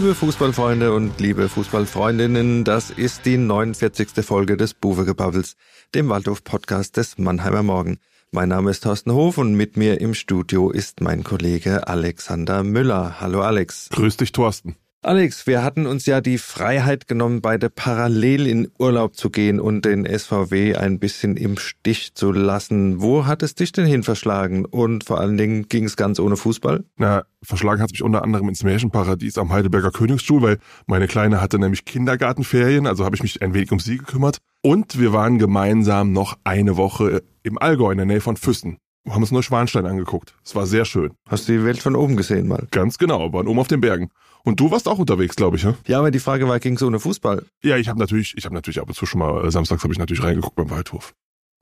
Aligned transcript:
Liebe 0.00 0.14
Fußballfreunde 0.14 0.94
und 0.94 1.20
liebe 1.20 1.46
Fußballfreundinnen, 1.50 2.64
das 2.64 2.88
ist 2.88 3.26
die 3.26 3.36
49. 3.36 4.24
Folge 4.24 4.56
des 4.56 4.72
Buwegebabbels, 4.72 5.56
dem 5.94 6.08
Waldhof-Podcast 6.08 6.96
des 6.96 7.18
Mannheimer 7.18 7.62
Morgen. 7.62 7.98
Mein 8.30 8.48
Name 8.48 8.70
ist 8.70 8.82
Thorsten 8.82 9.12
Hof 9.12 9.36
und 9.36 9.52
mit 9.52 9.76
mir 9.76 10.00
im 10.00 10.14
Studio 10.14 10.70
ist 10.70 11.02
mein 11.02 11.22
Kollege 11.22 11.86
Alexander 11.86 12.62
Müller. 12.62 13.20
Hallo 13.20 13.42
Alex. 13.42 13.90
Grüß 13.90 14.16
dich, 14.16 14.32
Thorsten. 14.32 14.76
Alex, 15.02 15.46
wir 15.46 15.64
hatten 15.64 15.86
uns 15.86 16.04
ja 16.04 16.20
die 16.20 16.36
Freiheit 16.36 17.08
genommen, 17.08 17.40
beide 17.40 17.70
parallel 17.70 18.46
in 18.46 18.68
Urlaub 18.78 19.16
zu 19.16 19.30
gehen 19.30 19.58
und 19.58 19.86
den 19.86 20.04
SVW 20.04 20.76
ein 20.76 20.98
bisschen 20.98 21.38
im 21.38 21.56
Stich 21.56 22.12
zu 22.14 22.32
lassen. 22.32 23.00
Wo 23.00 23.24
hat 23.24 23.42
es 23.42 23.54
dich 23.54 23.72
denn 23.72 23.86
hin 23.86 24.02
verschlagen? 24.02 24.66
Und 24.66 25.04
vor 25.04 25.18
allen 25.18 25.38
Dingen 25.38 25.68
ging 25.68 25.84
es 25.84 25.96
ganz 25.96 26.20
ohne 26.20 26.36
Fußball? 26.36 26.84
Na, 26.98 27.22
verschlagen 27.42 27.80
hat 27.80 27.88
es 27.88 27.92
mich 27.92 28.02
unter 28.02 28.22
anderem 28.22 28.50
ins 28.50 28.62
Märchenparadies 28.62 29.38
am 29.38 29.50
Heidelberger 29.50 29.90
Königsstuhl, 29.90 30.42
weil 30.42 30.58
meine 30.86 31.08
Kleine 31.08 31.40
hatte 31.40 31.58
nämlich 31.58 31.86
Kindergartenferien, 31.86 32.86
also 32.86 33.06
habe 33.06 33.16
ich 33.16 33.22
mich 33.22 33.40
ein 33.40 33.54
wenig 33.54 33.72
um 33.72 33.80
sie 33.80 33.96
gekümmert. 33.96 34.36
Und 34.60 35.00
wir 35.00 35.14
waren 35.14 35.38
gemeinsam 35.38 36.12
noch 36.12 36.36
eine 36.44 36.76
Woche 36.76 37.22
im 37.42 37.56
Allgäu 37.56 37.90
in 37.90 37.96
der 37.96 38.06
Nähe 38.06 38.20
von 38.20 38.36
Füssen. 38.36 38.76
Wir 39.04 39.14
haben 39.14 39.22
uns 39.22 39.30
Neuschwanstein 39.30 39.86
angeguckt. 39.86 40.34
Es 40.44 40.54
war 40.54 40.66
sehr 40.66 40.84
schön. 40.84 41.12
Hast 41.28 41.48
du 41.48 41.52
die 41.52 41.64
Welt 41.64 41.80
von 41.80 41.96
oben 41.96 42.16
gesehen 42.16 42.46
mal? 42.46 42.66
Ganz 42.70 42.98
genau, 42.98 43.32
waren 43.32 43.48
oben 43.48 43.58
auf 43.58 43.68
den 43.68 43.80
Bergen. 43.80 44.10
Und 44.44 44.60
du 44.60 44.70
warst 44.70 44.88
auch 44.88 44.98
unterwegs, 44.98 45.36
glaube 45.36 45.56
ich, 45.56 45.62
ja? 45.62 45.74
Ja, 45.86 45.98
aber 45.98 46.10
die 46.10 46.18
Frage 46.18 46.48
war, 46.48 46.58
ging 46.60 46.76
es 46.76 46.82
ohne 46.82 47.00
Fußball? 47.00 47.44
Ja, 47.62 47.76
ich 47.76 47.88
habe 47.88 47.98
natürlich, 47.98 48.34
ich 48.36 48.44
habe 48.44 48.54
natürlich 48.54 48.80
ab 48.80 48.88
und 48.88 48.94
zu 48.94 49.06
schon 49.06 49.20
mal, 49.20 49.46
äh, 49.46 49.50
samstags 49.50 49.82
habe 49.82 49.92
ich 49.92 49.98
natürlich 49.98 50.22
reingeguckt 50.22 50.56
beim 50.56 50.70
Waldhof. 50.70 51.14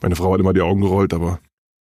Meine 0.02 0.16
Frau 0.16 0.32
hat 0.32 0.40
immer 0.40 0.52
die 0.52 0.60
Augen 0.60 0.80
gerollt, 0.80 1.12
aber 1.12 1.40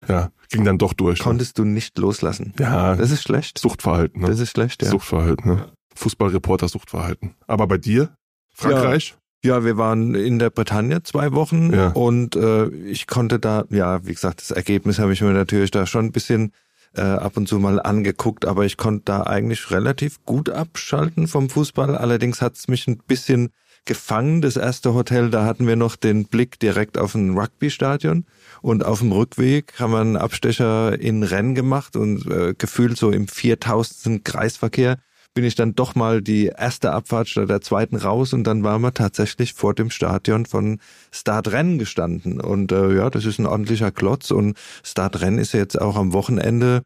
ja, 0.09 0.31
ging 0.51 0.65
dann 0.65 0.79
doch 0.79 0.93
durch. 0.93 1.19
Ne? 1.21 1.25
Konntest 1.25 1.59
ne? 1.59 1.65
du 1.65 1.71
nicht 1.71 1.97
loslassen? 1.99 2.53
Ja. 2.59 2.97
Das 2.97 3.11
ist 3.11 3.23
schlecht. 3.23 3.59
Suchtverhalten, 3.59 4.21
ne? 4.23 4.29
Das 4.29 4.41
ist 4.41 4.51
schlecht, 4.51 4.83
ja. 4.83 4.89
Suchtverhalten, 4.89 5.51
ne? 5.51 5.73
Fußballreporter 5.95 6.69
Suchtverhalten. 6.69 7.35
Aber 7.47 7.67
bei 7.67 7.79
dir? 7.79 8.15
Frankreich? 8.55 9.17
Ja. 9.45 9.65
wir 9.65 9.77
waren 9.77 10.15
in 10.15 10.39
der 10.39 10.51
Bretagne 10.51 11.03
zwei 11.03 11.33
Wochen 11.33 11.73
ja. 11.73 11.89
und 11.89 12.37
äh, 12.37 12.69
ich 12.69 13.07
konnte 13.07 13.39
da, 13.39 13.65
ja, 13.71 14.05
wie 14.07 14.15
gesagt, 14.15 14.41
das 14.41 14.51
Ergebnis 14.51 14.99
habe 14.99 15.13
ich 15.13 15.21
mir 15.21 15.33
natürlich 15.33 15.71
da 15.71 15.87
schon 15.87 16.07
ein 16.07 16.13
bisschen 16.13 16.53
äh, 16.95 17.01
ab 17.01 17.37
und 17.37 17.49
zu 17.49 17.59
mal 17.59 17.81
angeguckt, 17.81 18.45
aber 18.45 18.65
ich 18.65 18.77
konnte 18.77 19.03
da 19.07 19.23
eigentlich 19.23 19.71
relativ 19.71 20.25
gut 20.25 20.51
abschalten 20.51 21.27
vom 21.27 21.49
Fußball. 21.49 21.97
Allerdings 21.97 22.43
hat 22.43 22.57
es 22.57 22.69
mich 22.69 22.87
ein 22.87 22.99
bisschen 22.99 23.51
gefangen. 23.85 24.43
Das 24.43 24.57
erste 24.57 24.95
Hotel, 24.95 25.31
da 25.31 25.45
hatten 25.45 25.67
wir 25.67 25.77
noch 25.77 25.97
den 25.97 26.27
Blick 26.27 26.59
direkt 26.61 26.99
auf 26.99 27.15
ein 27.15 27.37
Rugby-Stadion 27.37 28.27
und 28.61 28.85
auf 28.85 29.01
dem 29.01 29.13
Rückweg 29.13 29.75
haben 29.79 29.93
wir 29.93 30.01
einen 30.01 30.17
Abstecher 30.17 30.99
in 31.01 31.23
Rennen 31.23 31.55
gemacht 31.55 31.97
und 31.97 32.27
äh, 32.31 32.55
gefühlt 32.57 32.97
so 32.97 33.11
im 33.11 33.27
4000. 33.27 34.25
Kreisverkehr 34.25 34.99
bin 35.35 35.45
ich 35.45 35.55
dann 35.55 35.75
doch 35.75 35.95
mal 35.95 36.23
die 36.23 36.47
erste 36.47 36.93
Abfahrt 36.93 37.29
statt 37.29 37.49
der 37.49 37.61
zweiten 37.61 37.97
raus 37.97 38.33
und 38.33 38.45
dann 38.45 38.65
waren 38.65 38.83
wir 38.83 38.95
tatsächlich 38.95 39.55
vor 39.55 39.75
dem 39.75 39.91
Stadion 39.91 40.47
von 40.47 40.79
Start 41.11 41.53
Rennen 41.53 41.79
gestanden. 41.79 42.41
Und 42.41 42.73
äh, 42.73 42.95
ja, 42.95 43.11
das 43.11 43.25
ist 43.25 43.39
ein 43.39 43.47
ordentlicher 43.47 43.91
Klotz 43.91 44.31
und 44.31 44.59
Start 44.83 45.21
Rennen 45.21 45.39
ist 45.39 45.53
jetzt 45.53 45.81
auch 45.81 45.97
am 45.97 46.13
Wochenende 46.13 46.83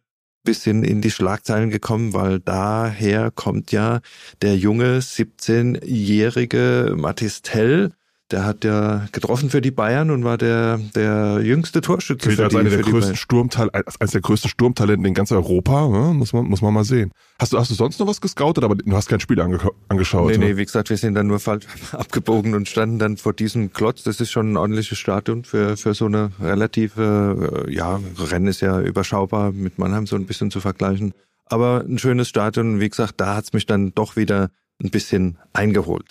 bisschen 0.46 0.82
in 0.84 1.02
die 1.02 1.10
Schlagzeilen 1.10 1.68
gekommen, 1.68 2.14
weil 2.14 2.40
daher 2.40 3.30
kommt 3.30 3.72
ja 3.72 4.00
der 4.40 4.56
junge 4.56 5.00
17-jährige 5.00 6.94
Mathis 6.96 7.42
Tell, 7.42 7.92
der 8.32 8.44
hat 8.44 8.64
ja 8.64 9.06
getroffen 9.12 9.50
für 9.50 9.60
die 9.60 9.70
Bayern 9.70 10.10
und 10.10 10.24
war 10.24 10.36
der, 10.36 10.78
der 10.94 11.40
jüngste 11.42 11.80
Torschütze 11.80 12.30
für 12.30 12.48
die, 12.48 12.68
der 12.68 12.82
größten 12.82 13.14
Sturmtal 13.14 13.70
eines 13.72 14.10
der 14.10 14.20
größten 14.20 14.50
Sturmtalente 14.50 15.06
in 15.06 15.14
ganz 15.14 15.30
Europa, 15.30 15.88
ne? 15.88 16.12
muss, 16.12 16.32
man, 16.32 16.46
muss 16.46 16.60
man 16.60 16.74
mal 16.74 16.84
sehen. 16.84 17.12
Hast 17.38 17.52
du, 17.52 17.58
hast 17.58 17.70
du 17.70 17.74
sonst 17.74 18.00
noch 18.00 18.08
was 18.08 18.20
gescoutet, 18.20 18.64
aber 18.64 18.74
du 18.74 18.96
hast 18.96 19.08
kein 19.08 19.20
Spiel 19.20 19.40
ange 19.40 19.60
angeschaut? 19.88 20.30
Nee, 20.32 20.38
ne? 20.38 20.46
nee, 20.46 20.56
wie 20.56 20.64
gesagt, 20.64 20.90
wir 20.90 20.96
sind 20.96 21.14
dann 21.14 21.28
nur 21.28 21.38
falsch 21.38 21.66
abgebogen 21.92 22.54
und 22.54 22.68
standen 22.68 22.98
dann 22.98 23.16
vor 23.16 23.32
diesem 23.32 23.72
Klotz. 23.72 24.02
Das 24.02 24.20
ist 24.20 24.32
schon 24.32 24.52
ein 24.52 24.56
ordentliches 24.56 24.98
Stadion 24.98 25.44
für, 25.44 25.76
für 25.76 25.94
so 25.94 26.06
eine 26.06 26.32
relative, 26.40 27.64
äh, 27.68 27.72
ja, 27.72 28.00
Rennen 28.18 28.48
ist 28.48 28.60
ja 28.60 28.80
überschaubar 28.80 29.52
mit 29.52 29.78
Mannheim 29.78 30.06
so 30.06 30.16
ein 30.16 30.26
bisschen 30.26 30.50
zu 30.50 30.60
vergleichen. 30.60 31.14
Aber 31.44 31.84
ein 31.86 31.98
schönes 31.98 32.28
Stadion, 32.28 32.80
wie 32.80 32.88
gesagt, 32.88 33.14
da 33.18 33.36
hat's 33.36 33.52
mich 33.52 33.66
dann 33.66 33.94
doch 33.94 34.16
wieder 34.16 34.50
ein 34.82 34.90
bisschen 34.90 35.38
eingeholt. 35.52 36.10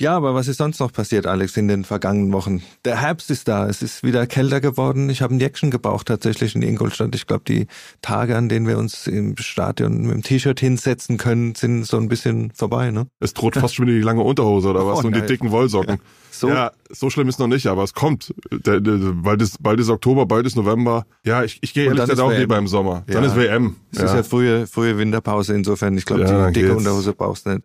Ja, 0.00 0.16
aber 0.16 0.34
was 0.34 0.48
ist 0.48 0.56
sonst 0.56 0.80
noch 0.80 0.92
passiert, 0.92 1.24
Alex, 1.24 1.56
in 1.56 1.68
den 1.68 1.84
vergangenen 1.84 2.32
Wochen? 2.32 2.64
Der 2.84 3.00
Herbst 3.00 3.30
ist 3.30 3.46
da, 3.46 3.68
es 3.68 3.80
ist 3.80 4.02
wieder 4.02 4.26
kälter 4.26 4.60
geworden. 4.60 5.08
Ich 5.08 5.22
habe 5.22 5.32
ein 5.32 5.38
Jäckchen 5.38 5.70
gebraucht 5.70 6.08
tatsächlich 6.08 6.56
in 6.56 6.62
Ingolstadt. 6.62 7.14
Ich 7.14 7.28
glaube, 7.28 7.44
die 7.46 7.68
Tage, 8.02 8.36
an 8.36 8.48
denen 8.48 8.66
wir 8.66 8.76
uns 8.76 9.06
im 9.06 9.36
Stadion 9.36 10.02
mit 10.02 10.10
dem 10.10 10.22
T-Shirt 10.24 10.58
hinsetzen 10.58 11.16
können, 11.16 11.54
sind 11.54 11.86
so 11.86 11.96
ein 11.96 12.08
bisschen 12.08 12.50
vorbei, 12.50 12.90
ne? 12.90 13.06
Es 13.20 13.34
droht 13.34 13.54
fast 13.54 13.76
schon 13.76 13.86
wieder 13.86 13.96
die 13.96 14.02
lange 14.02 14.22
Unterhose 14.22 14.68
oder 14.70 14.84
was? 14.84 15.04
Oh, 15.04 15.06
und 15.06 15.14
die 15.14 15.22
dicken 15.22 15.52
Wollsocken. 15.52 15.94
Ja. 15.94 16.00
So? 16.32 16.48
ja, 16.48 16.72
so 16.90 17.08
schlimm 17.08 17.28
ist 17.28 17.38
noch 17.38 17.46
nicht, 17.46 17.68
aber 17.68 17.84
es 17.84 17.94
kommt. 17.94 18.34
Der, 18.50 18.80
der, 18.80 18.98
bald, 19.14 19.42
ist, 19.42 19.62
bald 19.62 19.78
ist 19.78 19.90
Oktober, 19.90 20.26
bald 20.26 20.44
ist 20.44 20.56
November. 20.56 21.06
Ja, 21.24 21.44
ich, 21.44 21.60
ich 21.60 21.72
gehe 21.72 21.84
ehrlich 21.84 22.00
gesagt 22.00 22.18
auch 22.18 22.30
WM. 22.30 22.40
lieber 22.40 22.58
im 22.58 22.66
Sommer. 22.66 23.04
Ja. 23.06 23.14
Dann 23.14 23.24
ist 23.24 23.36
WM. 23.36 23.76
Es 23.92 23.98
ja. 23.98 24.06
ist 24.06 24.14
ja 24.14 24.22
frühe, 24.24 24.66
frühe 24.66 24.98
Winterpause 24.98 25.54
insofern. 25.54 25.96
Ich 25.96 26.04
glaube, 26.04 26.24
die 26.24 26.60
dicke. 26.60 26.74
Unterhose 26.74 27.12
brauchst 27.12 27.46
du 27.46 27.50
nicht. 27.50 27.62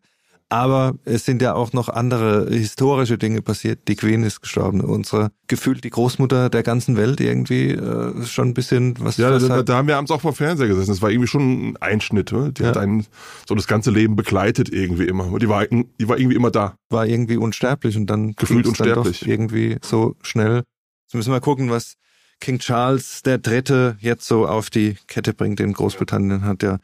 Aber 0.51 0.95
es 1.05 1.25
sind 1.25 1.43
ja 1.43 1.53
auch 1.53 1.73
noch 1.73 1.89
andere 1.89 2.49
historische 2.49 3.19
Dinge 3.19 3.43
passiert. 3.43 3.87
Die 3.87 3.95
Queen 3.95 4.23
ist 4.23 4.41
gestorben. 4.41 4.81
Unsere 4.81 5.29
gefühlt 5.47 5.83
die 5.83 5.91
Großmutter 5.91 6.49
der 6.49 6.63
ganzen 6.63 6.97
Welt 6.97 7.21
irgendwie 7.21 7.69
äh, 7.69 8.25
schon 8.25 8.49
ein 8.49 8.53
bisschen 8.55 8.95
was. 8.99 9.17
Ja, 9.17 9.31
was 9.31 9.47
da, 9.47 9.61
da, 9.61 9.75
haben 9.75 9.87
wir 9.87 9.97
abends 9.97 10.09
auch 10.09 10.21
vor 10.21 10.33
Fernseher 10.33 10.67
gesessen. 10.67 10.89
Das 10.89 11.03
war 11.03 11.11
irgendwie 11.11 11.27
schon 11.27 11.69
ein 11.69 11.77
Einschnitt. 11.77 12.31
Ne? 12.31 12.51
Die 12.51 12.63
ja. 12.63 12.69
hat 12.69 12.77
einen 12.77 13.05
so 13.47 13.53
das 13.53 13.67
ganze 13.67 13.91
Leben 13.91 14.15
begleitet 14.15 14.73
irgendwie 14.73 15.05
immer. 15.05 15.37
Die 15.37 15.47
war, 15.47 15.67
die 15.67 16.07
war 16.07 16.17
irgendwie 16.17 16.35
immer 16.35 16.49
da. 16.49 16.75
War 16.89 17.05
irgendwie 17.05 17.37
unsterblich 17.37 17.95
und 17.95 18.07
dann 18.07 18.33
gefühlt 18.33 18.65
unsterblich. 18.65 19.27
irgendwie 19.27 19.77
so 19.83 20.15
schnell. 20.23 20.63
Jetzt 21.05 21.13
müssen 21.13 21.31
wir 21.31 21.41
gucken, 21.41 21.69
was 21.69 21.93
King 22.39 22.57
Charles 22.57 23.21
der 23.21 23.37
Dritte 23.37 23.97
jetzt 23.99 24.25
so 24.25 24.47
auf 24.47 24.71
die 24.71 24.95
Kette 25.05 25.35
bringt 25.35 25.59
in 25.59 25.73
Großbritannien. 25.73 26.43
Hat 26.43 26.63
ja 26.63 26.79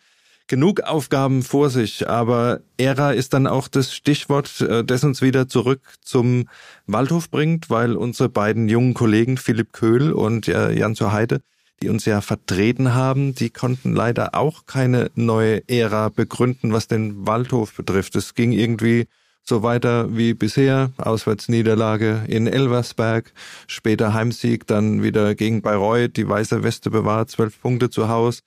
genug 0.48 0.82
Aufgaben 0.82 1.44
vor 1.44 1.70
sich, 1.70 2.08
aber 2.08 2.62
Ära 2.78 3.12
ist 3.12 3.34
dann 3.34 3.48
auch 3.48 3.68
das 3.68 3.94
Stichwort, 3.94 4.62
äh, 4.62 4.84
das 4.84 5.04
uns 5.04 5.22
wieder 5.22 5.48
zurück 5.48 5.82
zum 6.02 6.48
Waldhof 6.88 7.30
bringt, 7.30 7.70
weil 7.70 7.96
unsere 7.96 8.30
beiden 8.30 8.70
jungen 8.70 8.94
Kollegen 8.94 9.38
Philipp 9.38 9.74
Köhl 9.74 10.12
und 10.12 10.48
Jan 10.48 10.96
zur 10.96 11.12
Heide, 11.12 11.42
die 11.82 11.90
uns 11.90 12.06
ja 12.06 12.22
vertreten 12.22 12.94
haben, 12.94 13.36
die 13.36 13.50
konnten 13.50 13.94
leider 13.94 14.36
auch 14.36 14.66
keine 14.66 15.10
neue 15.16 15.68
Ära 15.68 16.10
begründen, 16.10 16.74
was 16.74 16.88
den 16.88 17.26
Waldhof 17.28 17.74
betrifft. 17.74 18.16
Es 18.16 18.34
ging 18.34 18.52
irgendwie 18.52 19.08
so 19.44 19.62
weiter 19.64 20.16
wie 20.16 20.34
bisher. 20.34 20.92
Auswärtsniederlage 20.98 22.24
in 22.28 22.48
Elversberg, 22.48 23.32
später 23.68 24.14
Heimsieg, 24.14 24.66
dann 24.68 25.04
wieder 25.04 25.36
gegen 25.36 25.62
Bayreuth, 25.62 26.18
die 26.18 26.28
weiße 26.28 26.64
Weste 26.64 26.90
bewahrt, 26.90 27.30
zwölf 27.30 27.62
Punkte 27.62 27.90
zu 27.90 28.10
Hause. 28.10 28.42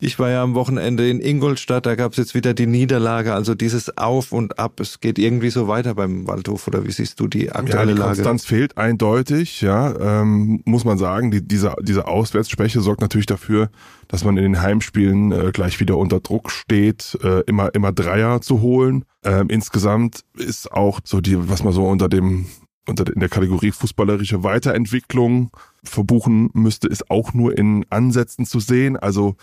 Ich 0.00 0.20
war 0.20 0.30
ja 0.30 0.44
am 0.44 0.54
Wochenende 0.54 1.10
in 1.10 1.20
Ingolstadt, 1.20 1.84
da 1.84 1.96
gab 1.96 2.12
es 2.12 2.18
jetzt 2.18 2.34
wieder 2.36 2.54
die 2.54 2.68
Niederlage, 2.68 3.34
also 3.34 3.56
dieses 3.56 3.98
Auf 3.98 4.30
und 4.30 4.56
Ab. 4.56 4.78
Es 4.78 5.00
geht 5.00 5.18
irgendwie 5.18 5.50
so 5.50 5.66
weiter 5.66 5.96
beim 5.96 6.28
Waldhof, 6.28 6.68
oder 6.68 6.86
wie 6.86 6.92
siehst 6.92 7.18
du 7.18 7.26
die 7.26 7.50
aktuelle 7.50 7.90
ja, 7.90 7.94
die 7.94 7.98
Lage? 7.98 8.14
Konstanz 8.14 8.44
fehlt 8.44 8.78
eindeutig, 8.78 9.60
ja, 9.60 10.20
ähm, 10.20 10.62
muss 10.64 10.84
man 10.84 10.98
sagen. 10.98 11.32
Die, 11.32 11.42
diese, 11.42 11.74
diese 11.82 12.06
Auswärtsschwäche 12.06 12.80
sorgt 12.80 13.00
natürlich 13.00 13.26
dafür, 13.26 13.70
dass 14.06 14.22
man 14.22 14.36
in 14.36 14.44
den 14.44 14.62
Heimspielen 14.62 15.32
äh, 15.32 15.50
gleich 15.52 15.80
wieder 15.80 15.98
unter 15.98 16.20
Druck 16.20 16.52
steht, 16.52 17.18
äh, 17.24 17.40
immer, 17.46 17.74
immer 17.74 17.90
Dreier 17.90 18.40
zu 18.40 18.60
holen. 18.60 19.04
Ähm, 19.24 19.48
insgesamt 19.50 20.20
ist 20.36 20.70
auch 20.70 21.00
so 21.02 21.20
die, 21.20 21.48
was 21.50 21.64
man 21.64 21.72
so 21.72 21.88
unter 21.88 22.08
dem 22.08 22.46
unter 22.86 23.12
in 23.12 23.20
der 23.20 23.28
Kategorie 23.28 23.72
fußballerische 23.72 24.44
Weiterentwicklung 24.44 25.50
verbuchen 25.82 26.50
müsste, 26.54 26.86
ist 26.86 27.10
auch 27.10 27.34
nur 27.34 27.58
in 27.58 27.84
Ansätzen 27.90 28.46
zu 28.46 28.60
sehen. 28.60 28.96
Also 28.96 29.36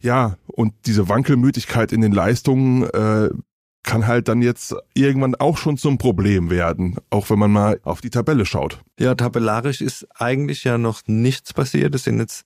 ja, 0.00 0.36
und 0.46 0.74
diese 0.86 1.08
Wankelmütigkeit 1.08 1.92
in 1.92 2.00
den 2.00 2.12
Leistungen 2.12 2.84
äh, 2.84 3.30
kann 3.82 4.06
halt 4.06 4.28
dann 4.28 4.42
jetzt 4.42 4.74
irgendwann 4.94 5.34
auch 5.34 5.56
schon 5.56 5.78
zum 5.78 5.98
Problem 5.98 6.50
werden, 6.50 6.96
auch 7.10 7.30
wenn 7.30 7.38
man 7.38 7.50
mal 7.50 7.80
auf 7.84 8.00
die 8.00 8.10
Tabelle 8.10 8.44
schaut. 8.44 8.80
Ja, 8.98 9.14
tabellarisch 9.14 9.80
ist 9.80 10.06
eigentlich 10.14 10.64
ja 10.64 10.78
noch 10.78 11.02
nichts 11.06 11.54
passiert. 11.54 11.94
Es 11.94 12.04
sind 12.04 12.18
jetzt, 12.18 12.44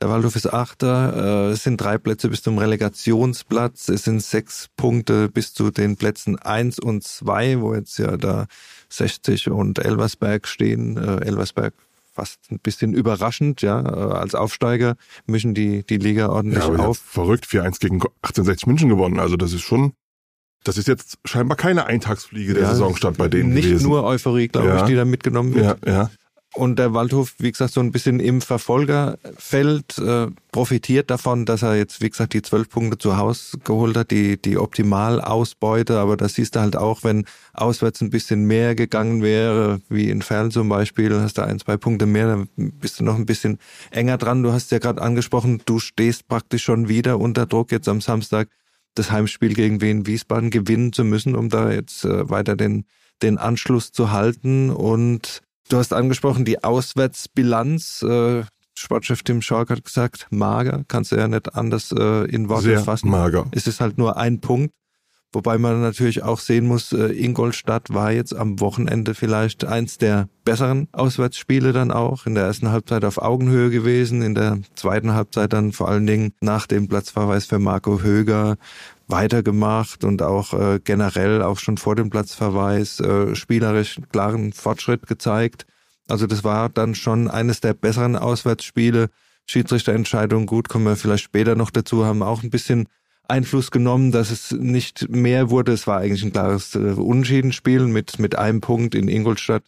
der 0.00 0.10
Waldhof 0.10 0.36
ist 0.36 0.52
Achter, 0.52 1.48
äh, 1.48 1.52
es 1.52 1.64
sind 1.64 1.80
drei 1.80 1.96
Plätze 1.96 2.28
bis 2.28 2.42
zum 2.42 2.58
Relegationsplatz, 2.58 3.88
es 3.88 4.04
sind 4.04 4.22
sechs 4.22 4.68
Punkte 4.76 5.28
bis 5.28 5.54
zu 5.54 5.70
den 5.70 5.96
Plätzen 5.96 6.38
eins 6.38 6.78
und 6.78 7.02
zwei, 7.02 7.60
wo 7.60 7.74
jetzt 7.74 7.98
ja 7.98 8.16
da 8.16 8.46
60 8.90 9.50
und 9.50 9.78
Elversberg 9.78 10.46
stehen. 10.46 10.96
Äh, 10.96 11.24
Elversberg 11.24 11.74
fast 12.14 12.38
ein 12.50 12.60
bisschen 12.60 12.94
überraschend, 12.94 13.60
ja, 13.60 13.80
äh, 13.80 14.14
als 14.14 14.34
Aufsteiger 14.34 14.96
mischen 15.26 15.52
die, 15.52 15.84
die 15.84 15.98
Liga 15.98 16.28
ordentlich 16.28 16.64
ja, 16.64 16.76
auf. 16.76 16.98
Verrückt, 16.98 17.46
4-1 17.46 17.80
gegen 17.80 17.96
1860 17.96 18.66
München 18.66 18.88
gewonnen. 18.88 19.18
Also 19.18 19.36
das 19.36 19.52
ist 19.52 19.62
schon, 19.62 19.92
das 20.62 20.78
ist 20.78 20.86
jetzt 20.86 21.18
scheinbar 21.24 21.56
keine 21.56 21.86
Eintagsfliege 21.86 22.54
der 22.54 22.62
ja, 22.62 22.70
Saisonstart 22.70 23.16
bei 23.16 23.28
denen 23.28 23.52
Nicht 23.52 23.64
gewesen. 23.64 23.88
nur 23.88 24.04
Euphorie, 24.04 24.48
glaube 24.48 24.68
ja. 24.68 24.76
ich, 24.78 24.82
die 24.84 24.94
da 24.94 25.04
mitgenommen 25.04 25.54
wird. 25.54 25.84
Ja, 25.84 25.92
ja. 25.92 26.10
Und 26.54 26.78
der 26.78 26.94
Waldhof, 26.94 27.34
wie 27.38 27.50
gesagt, 27.50 27.72
so 27.72 27.80
ein 27.80 27.90
bisschen 27.90 28.20
im 28.20 28.40
Verfolgerfeld, 28.40 29.98
äh, 29.98 30.28
profitiert 30.52 31.10
davon, 31.10 31.46
dass 31.46 31.62
er 31.62 31.76
jetzt, 31.76 32.00
wie 32.00 32.08
gesagt, 32.08 32.32
die 32.32 32.42
zwölf 32.42 32.68
Punkte 32.68 32.96
zu 32.96 33.16
Hause 33.16 33.58
geholt 33.64 33.96
hat, 33.96 34.12
die, 34.12 34.40
die 34.40 34.56
Optimalausbeute. 34.56 35.98
Aber 35.98 36.16
das 36.16 36.34
siehst 36.34 36.54
du 36.54 36.60
halt 36.60 36.76
auch, 36.76 37.02
wenn 37.02 37.24
auswärts 37.54 38.00
ein 38.02 38.10
bisschen 38.10 38.44
mehr 38.44 38.76
gegangen 38.76 39.20
wäre, 39.22 39.80
wie 39.88 40.10
in 40.10 40.22
Ferl 40.22 40.52
zum 40.52 40.68
Beispiel, 40.68 41.12
hast 41.20 41.38
du 41.38 41.42
ein, 41.42 41.58
zwei 41.58 41.76
Punkte 41.76 42.06
mehr, 42.06 42.28
dann 42.28 42.48
bist 42.56 43.00
du 43.00 43.04
noch 43.04 43.16
ein 43.16 43.26
bisschen 43.26 43.58
enger 43.90 44.16
dran. 44.16 44.44
Du 44.44 44.52
hast 44.52 44.70
ja 44.70 44.78
gerade 44.78 45.02
angesprochen, 45.02 45.60
du 45.66 45.80
stehst 45.80 46.28
praktisch 46.28 46.62
schon 46.62 46.88
wieder 46.88 47.18
unter 47.18 47.46
Druck 47.46 47.72
jetzt 47.72 47.88
am 47.88 48.00
Samstag 48.00 48.48
das 48.94 49.10
Heimspiel 49.10 49.54
gegen 49.54 49.80
Wien 49.80 50.06
Wiesbaden 50.06 50.50
gewinnen 50.50 50.92
zu 50.92 51.02
müssen, 51.02 51.34
um 51.34 51.48
da 51.48 51.72
jetzt 51.72 52.04
äh, 52.04 52.30
weiter 52.30 52.54
den, 52.54 52.84
den 53.22 53.38
Anschluss 53.38 53.90
zu 53.90 54.12
halten. 54.12 54.70
Und 54.70 55.42
Du 55.68 55.78
hast 55.78 55.92
angesprochen, 55.92 56.44
die 56.44 56.62
Auswärtsbilanz. 56.62 58.02
Äh, 58.02 58.44
Sportchef 58.76 59.22
Tim 59.22 59.40
Schalk 59.40 59.70
hat 59.70 59.84
gesagt, 59.84 60.26
mager, 60.30 60.84
kannst 60.88 61.12
du 61.12 61.16
ja 61.16 61.28
nicht 61.28 61.54
anders 61.54 61.92
äh, 61.92 62.24
in 62.24 62.48
Worte 62.48 62.64
Sehr 62.64 62.80
fassen. 62.80 63.08
mager. 63.08 63.46
Es 63.52 63.66
ist 63.66 63.80
halt 63.80 63.98
nur 63.98 64.16
ein 64.16 64.40
Punkt. 64.40 64.74
Wobei 65.34 65.58
man 65.58 65.80
natürlich 65.80 66.22
auch 66.22 66.38
sehen 66.38 66.66
muss, 66.66 66.92
äh, 66.92 67.06
Ingolstadt 67.08 67.92
war 67.92 68.12
jetzt 68.12 68.34
am 68.34 68.60
Wochenende 68.60 69.14
vielleicht 69.14 69.64
eins 69.64 69.98
der 69.98 70.28
besseren 70.44 70.88
Auswärtsspiele 70.92 71.72
dann 71.72 71.90
auch. 71.90 72.26
In 72.26 72.34
der 72.34 72.44
ersten 72.44 72.70
Halbzeit 72.70 73.04
auf 73.04 73.18
Augenhöhe 73.18 73.70
gewesen, 73.70 74.22
in 74.22 74.34
der 74.34 74.60
zweiten 74.76 75.12
Halbzeit 75.12 75.52
dann 75.52 75.72
vor 75.72 75.88
allen 75.88 76.06
Dingen 76.06 76.32
nach 76.40 76.66
dem 76.66 76.86
Platzverweis 76.86 77.46
für 77.46 77.58
Marco 77.58 78.00
Höger 78.00 78.56
weitergemacht 79.08 80.04
und 80.04 80.22
auch 80.22 80.54
äh, 80.54 80.80
generell 80.82 81.42
auch 81.42 81.58
schon 81.58 81.76
vor 81.78 81.96
dem 81.96 82.10
Platzverweis 82.10 83.00
äh, 83.00 83.34
spielerisch 83.34 84.00
klaren 84.12 84.52
Fortschritt 84.52 85.06
gezeigt. 85.06 85.66
Also 86.08 86.26
das 86.26 86.44
war 86.44 86.68
dann 86.68 86.94
schon 86.94 87.28
eines 87.28 87.60
der 87.60 87.74
besseren 87.74 88.16
Auswärtsspiele. 88.16 89.08
Schiedsrichterentscheidung, 89.46 90.46
gut, 90.46 90.68
kommen 90.68 90.86
wir 90.86 90.96
vielleicht 90.96 91.24
später 91.24 91.54
noch 91.54 91.70
dazu, 91.70 92.04
haben 92.06 92.22
auch 92.22 92.42
ein 92.42 92.50
bisschen 92.50 92.86
Einfluss 93.28 93.70
genommen, 93.70 94.12
dass 94.12 94.30
es 94.30 94.52
nicht 94.52 95.08
mehr 95.08 95.50
wurde. 95.50 95.72
Es 95.72 95.86
war 95.86 95.98
eigentlich 95.98 96.24
ein 96.24 96.32
klares 96.32 96.74
äh, 96.74 96.78
Unschiedenspiel 96.78 97.86
mit, 97.86 98.18
mit 98.18 98.36
einem 98.36 98.60
Punkt 98.60 98.94
in 98.94 99.08
Ingolstadt 99.08 99.64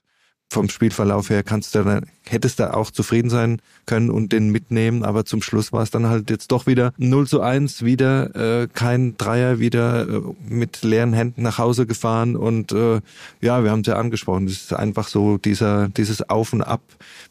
vom 0.48 0.68
Spielverlauf 0.68 1.28
her 1.28 1.42
kannst 1.42 1.74
du 1.74 1.82
dann, 1.82 2.06
hättest 2.28 2.60
du 2.60 2.72
auch 2.72 2.90
zufrieden 2.90 3.30
sein 3.30 3.60
können 3.84 4.10
und 4.10 4.32
den 4.32 4.50
mitnehmen, 4.50 5.02
aber 5.02 5.24
zum 5.24 5.42
Schluss 5.42 5.72
war 5.72 5.82
es 5.82 5.90
dann 5.90 6.06
halt 6.06 6.30
jetzt 6.30 6.52
doch 6.52 6.66
wieder 6.66 6.92
0 6.98 7.26
zu 7.26 7.40
1, 7.40 7.84
wieder 7.84 8.62
äh, 8.62 8.68
kein 8.72 9.16
Dreier, 9.16 9.58
wieder 9.58 10.08
äh, 10.08 10.22
mit 10.48 10.82
leeren 10.82 11.12
Händen 11.12 11.42
nach 11.42 11.58
Hause 11.58 11.86
gefahren 11.86 12.36
und 12.36 12.72
äh, 12.72 13.00
ja, 13.40 13.64
wir 13.64 13.70
haben 13.70 13.80
es 13.80 13.86
ja 13.86 13.96
angesprochen, 13.96 14.46
es 14.46 14.62
ist 14.62 14.72
einfach 14.72 15.08
so 15.08 15.36
dieser, 15.36 15.88
dieses 15.88 16.28
Auf 16.28 16.52
und 16.52 16.62
Ab. 16.62 16.82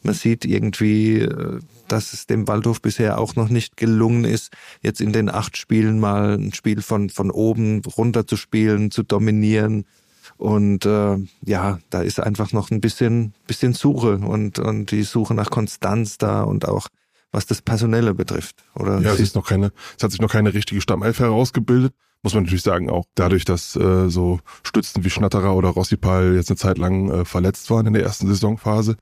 Man 0.02 0.14
sieht 0.14 0.44
irgendwie, 0.44 1.20
äh, 1.20 1.58
dass 1.88 2.12
es 2.12 2.26
dem 2.26 2.46
Waldhof 2.48 2.82
bisher 2.82 3.18
auch 3.18 3.34
noch 3.36 3.48
nicht 3.48 3.76
gelungen 3.76 4.24
ist, 4.24 4.52
jetzt 4.82 5.00
in 5.00 5.12
den 5.12 5.30
acht 5.30 5.56
Spielen 5.56 6.00
mal 6.00 6.34
ein 6.34 6.52
Spiel 6.52 6.82
von, 6.82 7.10
von 7.10 7.30
oben 7.30 7.82
runter 7.96 8.26
zu 8.26 8.36
spielen, 8.36 8.90
zu 8.90 9.02
dominieren, 9.02 9.84
und 10.38 10.86
äh, 10.86 11.16
ja, 11.44 11.78
da 11.90 12.02
ist 12.02 12.20
einfach 12.20 12.52
noch 12.52 12.70
ein 12.70 12.80
bisschen, 12.80 13.34
bisschen 13.46 13.72
Suche 13.72 14.18
und, 14.18 14.58
und 14.58 14.90
die 14.90 15.02
Suche 15.02 15.34
nach 15.34 15.50
Konstanz 15.50 16.18
da 16.18 16.42
und 16.42 16.68
auch 16.68 16.88
was 17.32 17.46
das 17.46 17.62
Personelle 17.62 18.14
betrifft. 18.14 18.64
Oder 18.74 19.00
ja, 19.00 19.12
es 19.12 19.20
ist 19.20 19.34
noch 19.34 19.46
keine, 19.46 19.72
es 19.96 20.02
hat 20.02 20.10
sich 20.10 20.20
noch 20.20 20.30
keine 20.30 20.54
richtige 20.54 20.80
Stammelf 20.80 21.18
herausgebildet. 21.18 21.92
Muss 22.22 22.34
man 22.34 22.44
natürlich 22.44 22.62
sagen, 22.62 22.90
auch 22.90 23.04
dadurch, 23.14 23.44
dass 23.44 23.76
äh, 23.76 24.08
so 24.08 24.40
Stützen 24.62 25.04
wie 25.04 25.10
Schnatterer 25.10 25.54
oder 25.54 25.68
Rossipal 25.68 26.34
jetzt 26.34 26.50
eine 26.50 26.56
Zeit 26.56 26.78
lang 26.78 27.10
äh, 27.10 27.24
verletzt 27.24 27.70
waren 27.70 27.86
in 27.86 27.92
der 27.92 28.02
ersten 28.02 28.26
Saisonphase. 28.26 28.96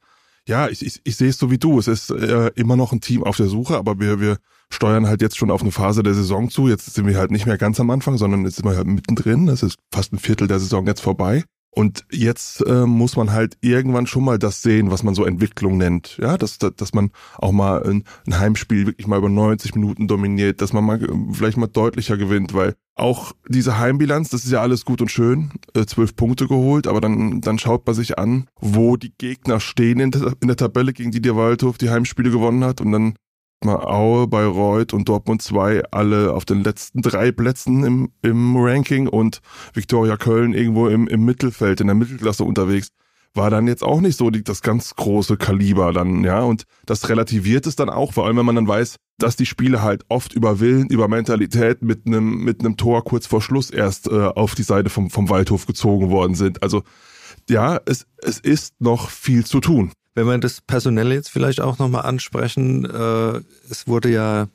Ja, 0.46 0.68
ich, 0.68 0.84
ich, 0.84 1.00
ich 1.04 1.16
sehe 1.16 1.30
es 1.30 1.38
so 1.38 1.50
wie 1.50 1.58
du. 1.58 1.78
Es 1.78 1.88
ist 1.88 2.10
äh, 2.10 2.50
immer 2.54 2.76
noch 2.76 2.92
ein 2.92 3.00
Team 3.00 3.22
auf 3.24 3.36
der 3.36 3.46
Suche, 3.46 3.78
aber 3.78 3.98
wir, 3.98 4.20
wir 4.20 4.38
steuern 4.70 5.06
halt 5.06 5.22
jetzt 5.22 5.36
schon 5.36 5.50
auf 5.50 5.62
eine 5.62 5.72
Phase 5.72 6.02
der 6.02 6.14
Saison 6.14 6.50
zu. 6.50 6.68
Jetzt 6.68 6.92
sind 6.94 7.06
wir 7.06 7.16
halt 7.16 7.30
nicht 7.30 7.46
mehr 7.46 7.58
ganz 7.58 7.80
am 7.80 7.90
Anfang, 7.90 8.16
sondern 8.18 8.44
jetzt 8.44 8.56
sind 8.56 8.64
wir 8.64 8.76
halt 8.76 8.86
mittendrin. 8.86 9.48
Es 9.48 9.62
ist 9.62 9.78
fast 9.92 10.12
ein 10.12 10.18
Viertel 10.18 10.48
der 10.48 10.58
Saison 10.58 10.86
jetzt 10.86 11.00
vorbei. 11.00 11.44
Und 11.76 12.04
jetzt 12.10 12.60
äh, 12.66 12.86
muss 12.86 13.16
man 13.16 13.32
halt 13.32 13.56
irgendwann 13.60 14.06
schon 14.06 14.24
mal 14.24 14.38
das 14.38 14.62
sehen, 14.62 14.92
was 14.92 15.02
man 15.02 15.14
so 15.14 15.24
Entwicklung 15.24 15.76
nennt. 15.76 16.18
Ja, 16.18 16.38
dass, 16.38 16.58
dass 16.58 16.94
man 16.94 17.10
auch 17.36 17.50
mal 17.50 17.82
ein, 17.82 18.04
ein 18.26 18.38
Heimspiel 18.38 18.86
wirklich 18.86 19.08
mal 19.08 19.18
über 19.18 19.28
90 19.28 19.74
Minuten 19.74 20.06
dominiert, 20.06 20.60
dass 20.60 20.72
man 20.72 20.84
mal 20.84 21.02
äh, 21.02 21.08
vielleicht 21.32 21.56
mal 21.56 21.66
deutlicher 21.66 22.16
gewinnt, 22.16 22.54
weil 22.54 22.74
auch 22.94 23.32
diese 23.48 23.76
Heimbilanz, 23.78 24.28
das 24.30 24.44
ist 24.44 24.52
ja 24.52 24.60
alles 24.60 24.84
gut 24.84 25.00
und 25.00 25.10
schön, 25.10 25.50
äh, 25.74 25.84
zwölf 25.84 26.14
Punkte 26.14 26.46
geholt, 26.46 26.86
aber 26.86 27.00
dann, 27.00 27.40
dann 27.40 27.58
schaut 27.58 27.84
man 27.84 27.96
sich 27.96 28.18
an, 28.18 28.46
wo 28.60 28.96
die 28.96 29.12
Gegner 29.18 29.58
stehen 29.58 29.98
in 29.98 30.12
der, 30.12 30.32
in 30.40 30.46
der 30.46 30.56
Tabelle, 30.56 30.92
gegen 30.92 31.10
die 31.10 31.20
der 31.22 31.34
Waldhof 31.34 31.76
die 31.76 31.90
Heimspiele 31.90 32.30
gewonnen 32.30 32.62
hat 32.62 32.80
und 32.80 32.92
dann 32.92 33.14
mal 33.64 33.84
Aue, 33.84 34.26
Bayreuth 34.26 34.92
und 34.92 35.08
Dortmund 35.08 35.42
2 35.42 35.84
alle 35.90 36.32
auf 36.32 36.44
den 36.44 36.62
letzten 36.62 37.02
drei 37.02 37.32
Plätzen 37.32 37.84
im, 37.84 38.10
im 38.22 38.56
Ranking 38.56 39.08
und 39.08 39.40
Viktoria 39.72 40.16
Köln 40.16 40.52
irgendwo 40.52 40.88
im, 40.88 41.06
im 41.06 41.24
Mittelfeld, 41.24 41.80
in 41.80 41.86
der 41.86 41.96
Mittelklasse 41.96 42.44
unterwegs, 42.44 42.88
war 43.34 43.50
dann 43.50 43.66
jetzt 43.66 43.82
auch 43.82 44.00
nicht 44.00 44.16
so 44.16 44.30
die, 44.30 44.44
das 44.44 44.62
ganz 44.62 44.94
große 44.94 45.36
Kaliber 45.36 45.92
dann, 45.92 46.22
ja, 46.24 46.40
und 46.40 46.64
das 46.86 47.08
relativiert 47.08 47.66
es 47.66 47.76
dann 47.76 47.90
auch, 47.90 48.12
vor 48.12 48.26
allem 48.26 48.36
wenn 48.36 48.46
man 48.46 48.54
dann 48.54 48.68
weiß, 48.68 48.96
dass 49.18 49.36
die 49.36 49.46
Spiele 49.46 49.82
halt 49.82 50.04
oft 50.08 50.32
über 50.32 50.60
Willen, 50.60 50.88
über 50.88 51.08
Mentalität 51.08 51.82
mit 51.82 52.06
einem 52.06 52.44
mit 52.44 52.62
Tor 52.78 53.04
kurz 53.04 53.26
vor 53.26 53.42
Schluss 53.42 53.70
erst 53.70 54.08
äh, 54.08 54.26
auf 54.26 54.54
die 54.54 54.62
Seite 54.62 54.90
vom, 54.90 55.10
vom 55.10 55.28
Waldhof 55.28 55.66
gezogen 55.66 56.10
worden 56.10 56.34
sind. 56.34 56.62
Also 56.62 56.82
ja, 57.48 57.80
es, 57.86 58.06
es 58.18 58.38
ist 58.38 58.80
noch 58.80 59.10
viel 59.10 59.44
zu 59.44 59.60
tun. 59.60 59.92
Wenn 60.14 60.26
wir 60.26 60.38
das 60.38 60.60
Personelle 60.60 61.14
jetzt 61.14 61.30
vielleicht 61.30 61.60
auch 61.60 61.78
nochmal 61.78 62.02
ansprechen, 62.02 62.84
äh, 62.84 63.40
es 63.68 63.86
wurde 63.86 64.10
ja 64.10 64.48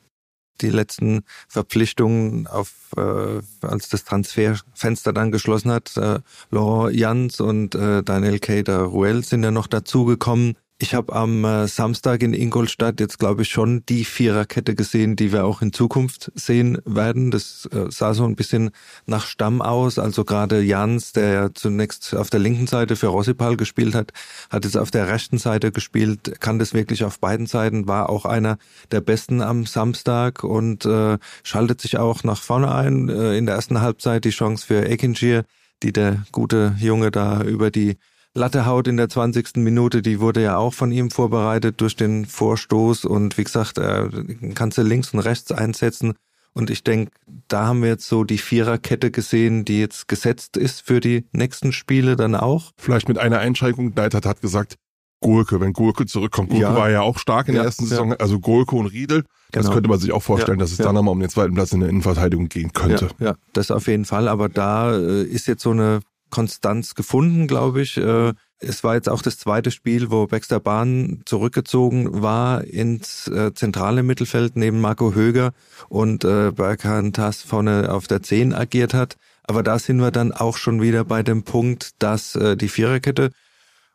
die 0.60 0.70
letzten 0.70 1.22
Verpflichtungen 1.48 2.46
auf, 2.46 2.72
äh, 2.96 3.40
als 3.62 3.88
das 3.88 4.04
Transferfenster 4.04 5.12
dann 5.12 5.30
geschlossen 5.30 5.70
hat, 5.70 5.96
äh, 5.96 6.20
Laurent 6.50 6.96
Jans 6.96 7.40
und 7.40 7.74
äh, 7.74 8.02
Daniel 8.02 8.38
Cater 8.38 8.82
Ruel 8.82 9.24
sind 9.24 9.42
ja 9.42 9.50
noch 9.50 9.66
dazugekommen. 9.66 10.56
Ich 10.82 10.94
habe 10.94 11.12
am 11.12 11.44
äh, 11.44 11.68
Samstag 11.68 12.22
in 12.22 12.32
Ingolstadt 12.32 13.00
jetzt, 13.00 13.18
glaube 13.18 13.42
ich, 13.42 13.50
schon 13.50 13.84
die 13.90 14.06
Viererkette 14.06 14.74
gesehen, 14.74 15.14
die 15.14 15.30
wir 15.30 15.44
auch 15.44 15.60
in 15.60 15.74
Zukunft 15.74 16.32
sehen 16.34 16.78
werden. 16.86 17.30
Das 17.30 17.68
äh, 17.70 17.90
sah 17.90 18.14
so 18.14 18.24
ein 18.24 18.34
bisschen 18.34 18.70
nach 19.04 19.26
Stamm 19.26 19.60
aus. 19.60 19.98
Also 19.98 20.24
gerade 20.24 20.62
Jans, 20.62 21.12
der 21.12 21.32
ja 21.34 21.48
zunächst 21.52 22.14
auf 22.16 22.30
der 22.30 22.40
linken 22.40 22.66
Seite 22.66 22.96
für 22.96 23.08
Rossipal 23.08 23.58
gespielt 23.58 23.94
hat, 23.94 24.12
hat 24.48 24.64
jetzt 24.64 24.78
auf 24.78 24.90
der 24.90 25.06
rechten 25.08 25.36
Seite 25.36 25.70
gespielt, 25.70 26.40
kann 26.40 26.58
das 26.58 26.72
wirklich 26.72 27.04
auf 27.04 27.20
beiden 27.20 27.44
Seiten, 27.44 27.86
war 27.86 28.08
auch 28.08 28.24
einer 28.24 28.56
der 28.90 29.02
Besten 29.02 29.42
am 29.42 29.66
Samstag 29.66 30.44
und 30.44 30.86
äh, 30.86 31.18
schaltet 31.42 31.82
sich 31.82 31.98
auch 31.98 32.24
nach 32.24 32.40
vorne 32.40 32.74
ein. 32.74 33.10
Äh, 33.10 33.36
in 33.36 33.44
der 33.44 33.56
ersten 33.56 33.82
Halbzeit 33.82 34.24
die 34.24 34.30
Chance 34.30 34.66
für 34.66 34.88
Ekinjir, 34.88 35.44
die 35.82 35.92
der 35.92 36.24
gute 36.32 36.74
Junge 36.78 37.10
da 37.10 37.42
über 37.42 37.70
die 37.70 37.98
Lattehaut 38.34 38.86
in 38.86 38.96
der 38.96 39.08
20. 39.08 39.56
Minute, 39.56 40.02
die 40.02 40.20
wurde 40.20 40.42
ja 40.42 40.56
auch 40.56 40.72
von 40.72 40.92
ihm 40.92 41.10
vorbereitet 41.10 41.80
durch 41.80 41.96
den 41.96 42.26
Vorstoß 42.26 43.04
und 43.04 43.36
wie 43.38 43.44
gesagt, 43.44 43.78
äh, 43.78 44.08
kannst 44.54 44.78
du 44.78 44.82
links 44.82 45.12
und 45.12 45.20
rechts 45.20 45.50
einsetzen. 45.50 46.14
Und 46.52 46.70
ich 46.70 46.82
denke, 46.82 47.12
da 47.48 47.66
haben 47.66 47.82
wir 47.82 47.90
jetzt 47.90 48.08
so 48.08 48.24
die 48.24 48.38
Viererkette 48.38 49.10
gesehen, 49.10 49.64
die 49.64 49.80
jetzt 49.80 50.08
gesetzt 50.08 50.56
ist 50.56 50.82
für 50.82 51.00
die 51.00 51.26
nächsten 51.32 51.72
Spiele 51.72 52.16
dann 52.16 52.34
auch. 52.34 52.72
Vielleicht 52.76 53.08
mit 53.08 53.18
einer 53.18 53.38
Einschränkung. 53.38 53.92
Neidhardt 53.94 54.26
hat 54.26 54.40
gesagt, 54.40 54.76
Gurke, 55.20 55.60
wenn 55.60 55.72
Gurke 55.72 56.06
zurückkommt. 56.06 56.50
Gurke 56.50 56.62
ja. 56.62 56.74
war 56.74 56.90
ja 56.90 57.02
auch 57.02 57.18
stark 57.18 57.48
in 57.48 57.54
der 57.54 57.64
ersten 57.64 57.86
Saison, 57.86 58.10
ja. 58.10 58.16
also 58.16 58.40
Gurke 58.40 58.74
und 58.74 58.86
Riedel. 58.86 59.24
Das 59.52 59.64
genau. 59.64 59.74
könnte 59.74 59.90
man 59.90 59.98
sich 59.98 60.12
auch 60.12 60.22
vorstellen, 60.22 60.58
ja. 60.58 60.64
dass 60.64 60.72
es 60.72 60.78
dann 60.78 60.94
nochmal 60.94 61.12
um 61.12 61.20
den 61.20 61.28
zweiten 61.28 61.54
Platz 61.54 61.72
in 61.72 61.80
der 61.80 61.88
Innenverteidigung 61.88 62.48
gehen 62.48 62.72
könnte. 62.72 63.08
Ja, 63.18 63.34
das 63.52 63.70
auf 63.70 63.86
jeden 63.86 64.06
Fall. 64.06 64.28
Aber 64.28 64.48
da 64.48 64.96
äh, 64.96 65.22
ist 65.22 65.46
jetzt 65.46 65.62
so 65.62 65.72
eine 65.72 66.00
Konstanz 66.30 66.94
gefunden, 66.94 67.46
glaube 67.46 67.82
ich. 67.82 67.96
Äh, 67.96 68.32
es 68.58 68.84
war 68.84 68.94
jetzt 68.94 69.08
auch 69.08 69.22
das 69.22 69.38
zweite 69.38 69.70
Spiel, 69.70 70.10
wo 70.10 70.26
Baxter 70.26 70.60
Bahn 70.60 71.22
zurückgezogen 71.24 72.22
war 72.22 72.64
ins 72.64 73.26
äh, 73.28 73.54
zentrale 73.54 74.02
Mittelfeld 74.02 74.56
neben 74.56 74.80
Marco 74.80 75.14
Höger 75.14 75.52
und 75.88 76.24
äh, 76.24 76.52
Berkan 76.52 77.12
Tass 77.12 77.42
vorne 77.42 77.92
auf 77.92 78.06
der 78.06 78.22
10 78.22 78.54
agiert 78.54 78.94
hat. 78.94 79.16
Aber 79.44 79.62
da 79.62 79.78
sind 79.78 79.98
wir 79.98 80.10
dann 80.10 80.32
auch 80.32 80.56
schon 80.56 80.80
wieder 80.80 81.04
bei 81.04 81.22
dem 81.22 81.42
Punkt, 81.42 81.90
dass 81.98 82.38
die 82.38 82.68
Viererkette 82.68 83.32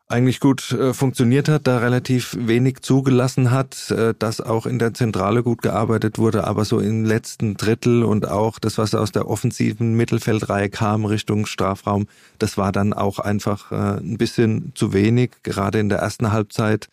eigentlich 0.08 0.40
gut 0.40 0.72
äh, 0.72 0.94
funktioniert 0.94 1.50
hat, 1.50 1.66
da 1.66 1.80
relativ 1.80 2.38
wenig 2.40 2.82
zugelassen 2.82 3.50
hat, 3.50 3.90
äh, 3.90 4.14
dass 4.18 4.40
auch 4.40 4.68
in 4.68 4.78
der 4.78 4.94
Zentrale 4.94 5.42
gut 5.42 5.62
gearbeitet 5.62 6.20
wurde, 6.20 6.46
aber 6.46 6.64
so 6.64 6.80
im 6.80 7.06
letzten 7.06 7.56
Drittel 7.56 8.04
und 8.04 8.28
auch 8.28 8.60
das, 8.60 8.78
was 8.78 8.94
aus 8.94 9.12
der 9.12 9.28
offensiven 9.28 9.96
Mittelfeldreihe 9.96 10.70
kam 10.70 11.06
Richtung 11.06 11.48
Strafraum, 11.48 12.08
das 12.38 12.58
war 12.58 12.72
dann 12.72 12.94
auch 12.94 13.18
einfach 13.18 13.72
äh, 13.72 14.00
ein 14.00 14.18
bisschen 14.18 14.74
zu 14.76 14.94
wenig. 14.94 15.32
Gerade 15.42 15.80
in 15.80 15.90
der 15.90 16.00
ersten 16.00 16.32
Halbzeit 16.32 16.88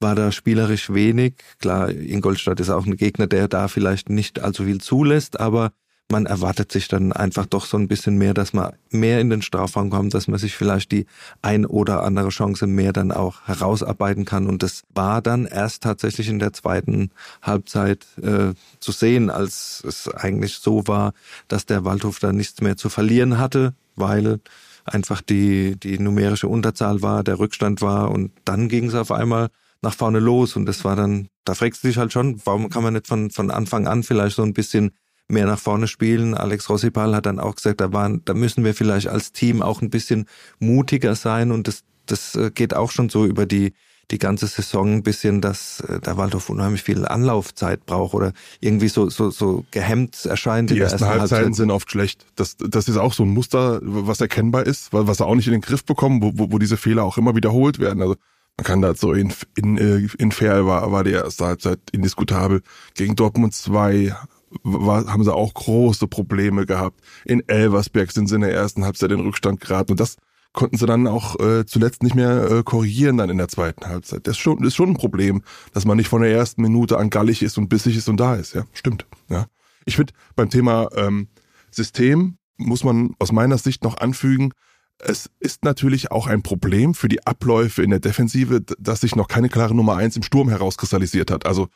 war 0.00 0.16
da 0.16 0.32
spielerisch 0.32 0.92
wenig. 0.92 1.34
Klar, 1.60 1.90
Ingolstadt 1.90 2.60
ist 2.60 2.70
auch 2.70 2.84
ein 2.84 2.96
Gegner, 2.96 3.28
der 3.28 3.46
da 3.48 3.68
vielleicht 3.68 4.10
nicht 4.10 4.40
allzu 4.40 4.64
viel 4.64 4.80
zulässt, 4.80 5.38
aber 5.38 5.70
man 6.10 6.26
erwartet 6.26 6.70
sich 6.70 6.88
dann 6.88 7.12
einfach 7.12 7.46
doch 7.46 7.66
so 7.66 7.76
ein 7.76 7.88
bisschen 7.88 8.16
mehr, 8.16 8.32
dass 8.32 8.52
man 8.52 8.72
mehr 8.90 9.20
in 9.20 9.30
den 9.30 9.42
Strafraum 9.42 9.90
kommt, 9.90 10.14
dass 10.14 10.28
man 10.28 10.38
sich 10.38 10.54
vielleicht 10.54 10.92
die 10.92 11.06
ein 11.42 11.66
oder 11.66 12.04
andere 12.04 12.28
Chance 12.28 12.66
mehr 12.66 12.92
dann 12.92 13.10
auch 13.10 13.46
herausarbeiten 13.46 14.24
kann. 14.24 14.46
Und 14.46 14.62
das 14.62 14.84
war 14.94 15.20
dann 15.20 15.46
erst 15.46 15.82
tatsächlich 15.82 16.28
in 16.28 16.38
der 16.38 16.52
zweiten 16.52 17.10
Halbzeit 17.42 18.06
äh, 18.22 18.54
zu 18.78 18.92
sehen, 18.92 19.30
als 19.30 19.82
es 19.86 20.08
eigentlich 20.08 20.54
so 20.54 20.86
war, 20.86 21.12
dass 21.48 21.66
der 21.66 21.84
Waldhof 21.84 22.20
da 22.20 22.32
nichts 22.32 22.60
mehr 22.60 22.76
zu 22.76 22.88
verlieren 22.88 23.38
hatte, 23.38 23.74
weil 23.96 24.38
einfach 24.84 25.20
die, 25.20 25.74
die 25.76 25.98
numerische 25.98 26.46
Unterzahl 26.46 27.02
war, 27.02 27.24
der 27.24 27.40
Rückstand 27.40 27.82
war 27.82 28.12
und 28.12 28.30
dann 28.44 28.68
ging 28.68 28.86
es 28.86 28.94
auf 28.94 29.10
einmal 29.10 29.48
nach 29.82 29.94
vorne 29.94 30.20
los 30.20 30.54
und 30.54 30.66
das 30.66 30.84
war 30.84 30.94
dann, 30.94 31.28
da 31.44 31.54
fragst 31.54 31.82
du 31.82 31.88
dich 31.88 31.98
halt 31.98 32.12
schon, 32.12 32.40
warum 32.44 32.70
kann 32.70 32.84
man 32.84 32.94
nicht 32.94 33.08
von, 33.08 33.30
von 33.30 33.50
Anfang 33.50 33.88
an 33.88 34.04
vielleicht 34.04 34.36
so 34.36 34.42
ein 34.42 34.54
bisschen 34.54 34.92
mehr 35.28 35.46
nach 35.46 35.58
vorne 35.58 35.88
spielen. 35.88 36.34
Alex 36.34 36.68
Rossipal 36.68 37.14
hat 37.14 37.26
dann 37.26 37.40
auch 37.40 37.56
gesagt, 37.56 37.80
da, 37.80 37.92
waren, 37.92 38.22
da 38.24 38.34
müssen 38.34 38.64
wir 38.64 38.74
vielleicht 38.74 39.08
als 39.08 39.32
Team 39.32 39.62
auch 39.62 39.82
ein 39.82 39.90
bisschen 39.90 40.26
mutiger 40.58 41.14
sein 41.14 41.50
und 41.50 41.68
das, 41.68 41.82
das 42.06 42.34
äh, 42.36 42.50
geht 42.54 42.74
auch 42.74 42.90
schon 42.90 43.08
so 43.08 43.26
über 43.26 43.46
die, 43.46 43.72
die 44.10 44.18
ganze 44.18 44.46
Saison 44.46 44.94
ein 44.94 45.02
bisschen, 45.02 45.40
dass 45.40 45.80
äh, 45.80 46.00
der 46.00 46.16
Waldhof 46.16 46.48
unheimlich 46.48 46.82
viel 46.82 47.06
Anlaufzeit 47.06 47.86
braucht 47.86 48.14
oder 48.14 48.32
irgendwie 48.60 48.88
so, 48.88 49.10
so, 49.10 49.30
so 49.30 49.64
gehemmt 49.72 50.24
erscheint. 50.24 50.70
Die 50.70 50.78
ersten 50.78 51.04
Halbzeiten 51.04 51.54
sind 51.54 51.70
oft 51.70 51.90
schlecht. 51.90 52.24
Das, 52.36 52.56
das 52.56 52.88
ist 52.88 52.96
auch 52.96 53.12
so 53.12 53.24
ein 53.24 53.30
Muster, 53.30 53.80
was 53.82 54.20
erkennbar 54.20 54.64
ist, 54.64 54.92
was 54.92 55.20
er 55.20 55.26
auch 55.26 55.34
nicht 55.34 55.48
in 55.48 55.52
den 55.52 55.60
Griff 55.60 55.84
bekommen, 55.84 56.22
wo, 56.22 56.32
wo, 56.36 56.52
wo 56.52 56.58
diese 56.58 56.76
Fehler 56.76 57.02
auch 57.02 57.18
immer 57.18 57.34
wiederholt 57.34 57.80
werden. 57.80 58.00
Also 58.00 58.14
man 58.56 58.64
kann 58.64 58.80
da 58.80 58.94
so 58.94 59.12
in, 59.12 59.32
in, 59.56 59.76
äh, 59.76 60.08
in 60.18 60.32
Fair 60.32 60.66
war, 60.66 60.90
war 60.92 61.04
die 61.04 61.10
erste 61.10 61.44
Halbzeit 61.44 61.80
indiskutabel. 61.90 62.62
Gegen 62.94 63.16
Dortmund 63.16 63.54
2 63.54 64.14
war, 64.62 65.06
haben 65.06 65.24
sie 65.24 65.34
auch 65.34 65.54
große 65.54 66.06
Probleme 66.06 66.66
gehabt. 66.66 67.00
In 67.24 67.46
Elversberg 67.48 68.12
sind 68.12 68.28
sie 68.28 68.36
in 68.36 68.40
der 68.42 68.52
ersten 68.52 68.84
Halbzeit 68.84 69.10
in 69.12 69.20
Rückstand 69.20 69.60
geraten 69.60 69.92
und 69.92 70.00
das 70.00 70.16
konnten 70.52 70.76
sie 70.76 70.86
dann 70.86 71.06
auch 71.06 71.38
äh, 71.38 71.66
zuletzt 71.66 72.02
nicht 72.02 72.14
mehr 72.14 72.50
äh, 72.50 72.62
korrigieren 72.62 73.18
dann 73.18 73.30
in 73.30 73.38
der 73.38 73.48
zweiten 73.48 73.86
Halbzeit. 73.86 74.26
Das 74.26 74.36
ist 74.36 74.40
schon, 74.40 74.64
ist 74.64 74.74
schon 74.74 74.90
ein 74.90 74.96
Problem, 74.96 75.42
dass 75.72 75.84
man 75.84 75.96
nicht 75.96 76.08
von 76.08 76.22
der 76.22 76.32
ersten 76.32 76.62
Minute 76.62 76.98
an 76.98 77.10
gallig 77.10 77.42
ist 77.42 77.58
und 77.58 77.68
bissig 77.68 77.96
ist 77.96 78.08
und 78.08 78.18
da 78.18 78.34
ist. 78.36 78.54
Ja, 78.54 78.64
stimmt. 78.72 79.06
Ja, 79.28 79.46
ich 79.84 79.96
finde 79.96 80.14
beim 80.34 80.48
Thema 80.48 80.88
ähm, 80.96 81.28
System 81.70 82.38
muss 82.56 82.84
man 82.84 83.14
aus 83.18 83.32
meiner 83.32 83.58
Sicht 83.58 83.84
noch 83.84 83.98
anfügen, 83.98 84.52
es 84.98 85.30
ist 85.40 85.62
natürlich 85.62 86.10
auch 86.10 86.26
ein 86.26 86.42
Problem 86.42 86.94
für 86.94 87.08
die 87.08 87.26
Abläufe 87.26 87.82
in 87.82 87.90
der 87.90 88.00
Defensive, 88.00 88.62
dass 88.62 89.02
sich 89.02 89.14
noch 89.14 89.28
keine 89.28 89.48
klare 89.50 89.74
Nummer 89.74 89.96
eins 89.96 90.16
im 90.16 90.22
Sturm 90.22 90.48
herauskristallisiert 90.48 91.30
hat. 91.30 91.44
Also 91.44 91.68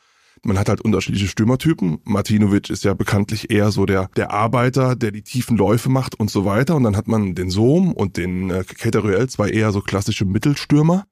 man 0.43 0.57
hat 0.57 0.69
halt 0.69 0.81
unterschiedliche 0.81 1.27
Stürmertypen. 1.27 1.99
Martinovic 2.03 2.69
ist 2.69 2.83
ja 2.83 2.93
bekanntlich 2.93 3.51
eher 3.51 3.71
so 3.71 3.85
der, 3.85 4.09
der 4.15 4.31
Arbeiter, 4.31 4.95
der 4.95 5.11
die 5.11 5.21
tiefen 5.21 5.57
Läufe 5.57 5.89
macht 5.89 6.15
und 6.15 6.31
so 6.31 6.45
weiter. 6.45 6.75
Und 6.75 6.83
dann 6.83 6.97
hat 6.97 7.07
man 7.07 7.35
den 7.35 7.49
Sohm 7.49 7.93
und 7.93 8.17
den 8.17 8.49
äh, 8.49 8.63
Cateruel, 8.63 9.29
zwei 9.29 9.49
eher 9.49 9.71
so 9.71 9.81
klassische 9.81 10.25
Mittelstürmer. 10.25 11.05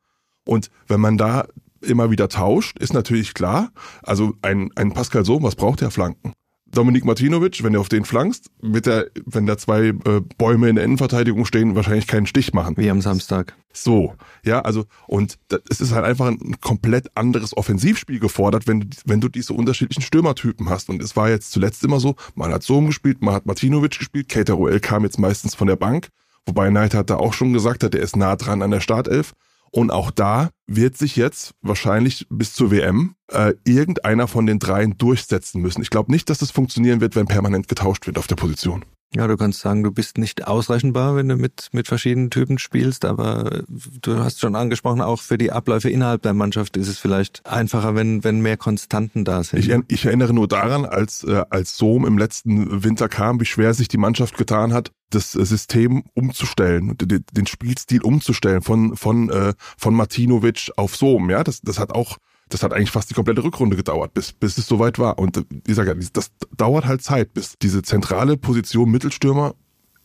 Und 0.45 0.69
wenn 0.87 0.99
man 0.99 1.17
da 1.17 1.47
immer 1.81 2.11
wieder 2.11 2.27
tauscht, 2.27 2.77
ist 2.79 2.93
natürlich 2.93 3.33
klar, 3.33 3.71
also 4.03 4.33
ein, 4.41 4.71
ein 4.75 4.93
Pascal 4.93 5.25
Sohm, 5.25 5.43
was 5.43 5.55
braucht 5.55 5.81
der 5.81 5.91
Flanken? 5.91 6.33
Dominik 6.71 7.05
Martinovic, 7.05 7.63
wenn 7.63 7.73
du 7.73 7.79
auf 7.79 7.89
den 7.89 8.05
flankst, 8.05 8.51
wird 8.61 8.87
er, 8.87 9.07
wenn 9.25 9.45
da 9.45 9.57
zwei 9.57 9.87
äh, 9.87 10.21
Bäume 10.37 10.69
in 10.69 10.75
der 10.75 10.85
Innenverteidigung 10.85 11.45
stehen, 11.45 11.75
wahrscheinlich 11.75 12.07
keinen 12.07 12.27
Stich 12.27 12.53
machen. 12.53 12.75
Wie 12.77 12.89
am 12.89 13.01
Samstag. 13.01 13.55
So, 13.73 14.15
ja, 14.43 14.61
also 14.61 14.85
und 15.07 15.37
es 15.69 15.81
ist 15.81 15.93
halt 15.93 16.05
einfach 16.05 16.27
ein 16.27 16.59
komplett 16.59 17.15
anderes 17.15 17.55
Offensivspiel 17.55 18.19
gefordert, 18.19 18.67
wenn 18.67 18.81
du, 18.81 18.87
wenn 19.05 19.21
du 19.21 19.29
diese 19.29 19.53
unterschiedlichen 19.53 20.01
Stürmertypen 20.01 20.69
hast. 20.69 20.89
Und 20.89 21.01
es 21.01 21.15
war 21.15 21.29
jetzt 21.29 21.51
zuletzt 21.51 21.83
immer 21.83 21.99
so, 21.99 22.15
man 22.35 22.51
hat 22.51 22.63
Sohm 22.63 22.87
gespielt, 22.87 23.21
man 23.21 23.33
hat 23.33 23.45
Martinovic 23.45 23.97
gespielt, 23.97 24.29
Keita 24.29 24.53
Ruel 24.53 24.79
kam 24.79 25.03
jetzt 25.03 25.19
meistens 25.19 25.55
von 25.55 25.67
der 25.67 25.75
Bank, 25.75 26.09
wobei 26.45 26.69
Knight 26.69 26.93
hat 26.93 27.09
da 27.09 27.17
auch 27.17 27.33
schon 27.33 27.53
gesagt 27.53 27.83
hat, 27.83 27.95
er 27.95 28.01
ist 28.01 28.15
nah 28.15 28.35
dran 28.35 28.61
an 28.61 28.71
der 28.71 28.81
Startelf. 28.81 29.33
Und 29.71 29.91
auch 29.91 30.09
da 30.09 30.49
wird 30.69 30.97
sich 30.97 31.15
jetzt 31.15 31.53
wahrscheinlich 31.61 32.27
bis 32.29 32.53
zur 32.53 32.71
WM 32.71 33.15
äh, 33.31 33.53
irgendeiner 33.65 34.27
von 34.27 34.45
den 34.45 34.59
dreien 34.59 34.97
durchsetzen 34.97 35.61
müssen. 35.61 35.81
Ich 35.81 35.89
glaube 35.89 36.11
nicht, 36.11 36.29
dass 36.29 36.39
das 36.39 36.51
funktionieren 36.51 37.01
wird, 37.01 37.15
wenn 37.15 37.25
permanent 37.25 37.67
getauscht 37.67 38.07
wird 38.07 38.17
auf 38.17 38.27
der 38.27 38.35
Position. 38.35 38.85
Ja, 39.15 39.25
du 39.25 39.37
kannst 39.37 39.61
sagen, 39.61 39.81
du 39.81 39.91
bist 39.91 40.19
nicht 40.19 40.47
ausrechenbar, 40.47 41.15
wenn 41.15 41.27
du 41.27 41.35
mit, 41.35 41.69
mit 41.71 41.87
verschiedenen 41.87 42.29
Typen 42.29 42.59
spielst, 42.59 43.05
aber 43.05 43.63
du 43.67 44.19
hast 44.19 44.39
schon 44.39 44.55
angesprochen, 44.55 45.01
auch 45.01 45.19
für 45.19 45.39
die 45.39 45.51
Abläufe 45.51 45.89
innerhalb 45.89 46.21
der 46.21 46.35
Mannschaft 46.35 46.77
ist 46.77 46.87
es 46.87 46.99
vielleicht 46.99 47.43
einfacher, 47.43 47.95
wenn, 47.95 48.23
wenn 48.23 48.39
mehr 48.41 48.57
Konstanten 48.57 49.25
da 49.25 49.43
sind. 49.43 49.59
Ich, 49.59 49.75
ich 49.87 50.05
erinnere 50.05 50.33
nur 50.33 50.47
daran, 50.47 50.85
als, 50.85 51.23
äh, 51.23 51.43
als 51.49 51.75
Sohm 51.75 52.05
im 52.05 52.19
letzten 52.19 52.83
Winter 52.83 53.09
kam, 53.09 53.39
wie 53.39 53.45
schwer 53.45 53.73
sich 53.73 53.87
die 53.87 53.97
Mannschaft 53.97 54.37
getan 54.37 54.73
hat, 54.73 54.91
das 55.09 55.31
System 55.31 56.03
umzustellen, 56.13 56.95
den, 56.97 57.25
den 57.31 57.47
Spielstil 57.47 58.01
umzustellen 58.03 58.61
von, 58.61 58.95
von, 58.95 59.29
äh, 59.31 59.53
von 59.77 59.95
Martinovic 59.95 60.58
auf 60.75 60.95
Sohm. 60.95 61.29
Ja, 61.29 61.43
das, 61.43 61.61
das 61.61 61.79
hat 61.79 61.93
auch 61.93 62.17
das 62.49 62.63
hat 62.63 62.73
eigentlich 62.73 62.91
fast 62.91 63.09
die 63.11 63.13
komplette 63.13 63.43
Rückrunde 63.43 63.75
gedauert, 63.75 64.13
bis, 64.15 64.33
bis 64.33 64.57
es 64.57 64.65
soweit 64.65 64.97
war. 64.97 65.19
Und 65.19 65.45
ich 65.67 65.75
sage 65.75 65.91
ja, 65.91 66.07
das 66.13 66.31
dauert 66.57 66.85
halt 66.85 67.03
Zeit, 67.03 67.33
bis 67.33 67.57
diese 67.61 67.83
zentrale 67.83 68.37
Position 68.37 68.89
Mittelstürmer 68.89 69.53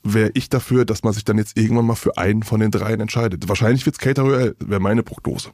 wäre 0.02 0.30
ich 0.34 0.50
dafür, 0.50 0.84
dass 0.84 1.02
man 1.02 1.14
sich 1.14 1.24
dann 1.24 1.38
jetzt 1.38 1.56
irgendwann 1.56 1.86
mal 1.86 1.94
für 1.94 2.18
einen 2.18 2.42
von 2.42 2.60
den 2.60 2.70
dreien 2.70 3.00
entscheidet. 3.00 3.48
Wahrscheinlich 3.48 3.86
wird's 3.86 3.98
Cater 3.98 4.26
wäre 4.26 4.80
meine 4.80 5.02
Prognose. 5.02 5.52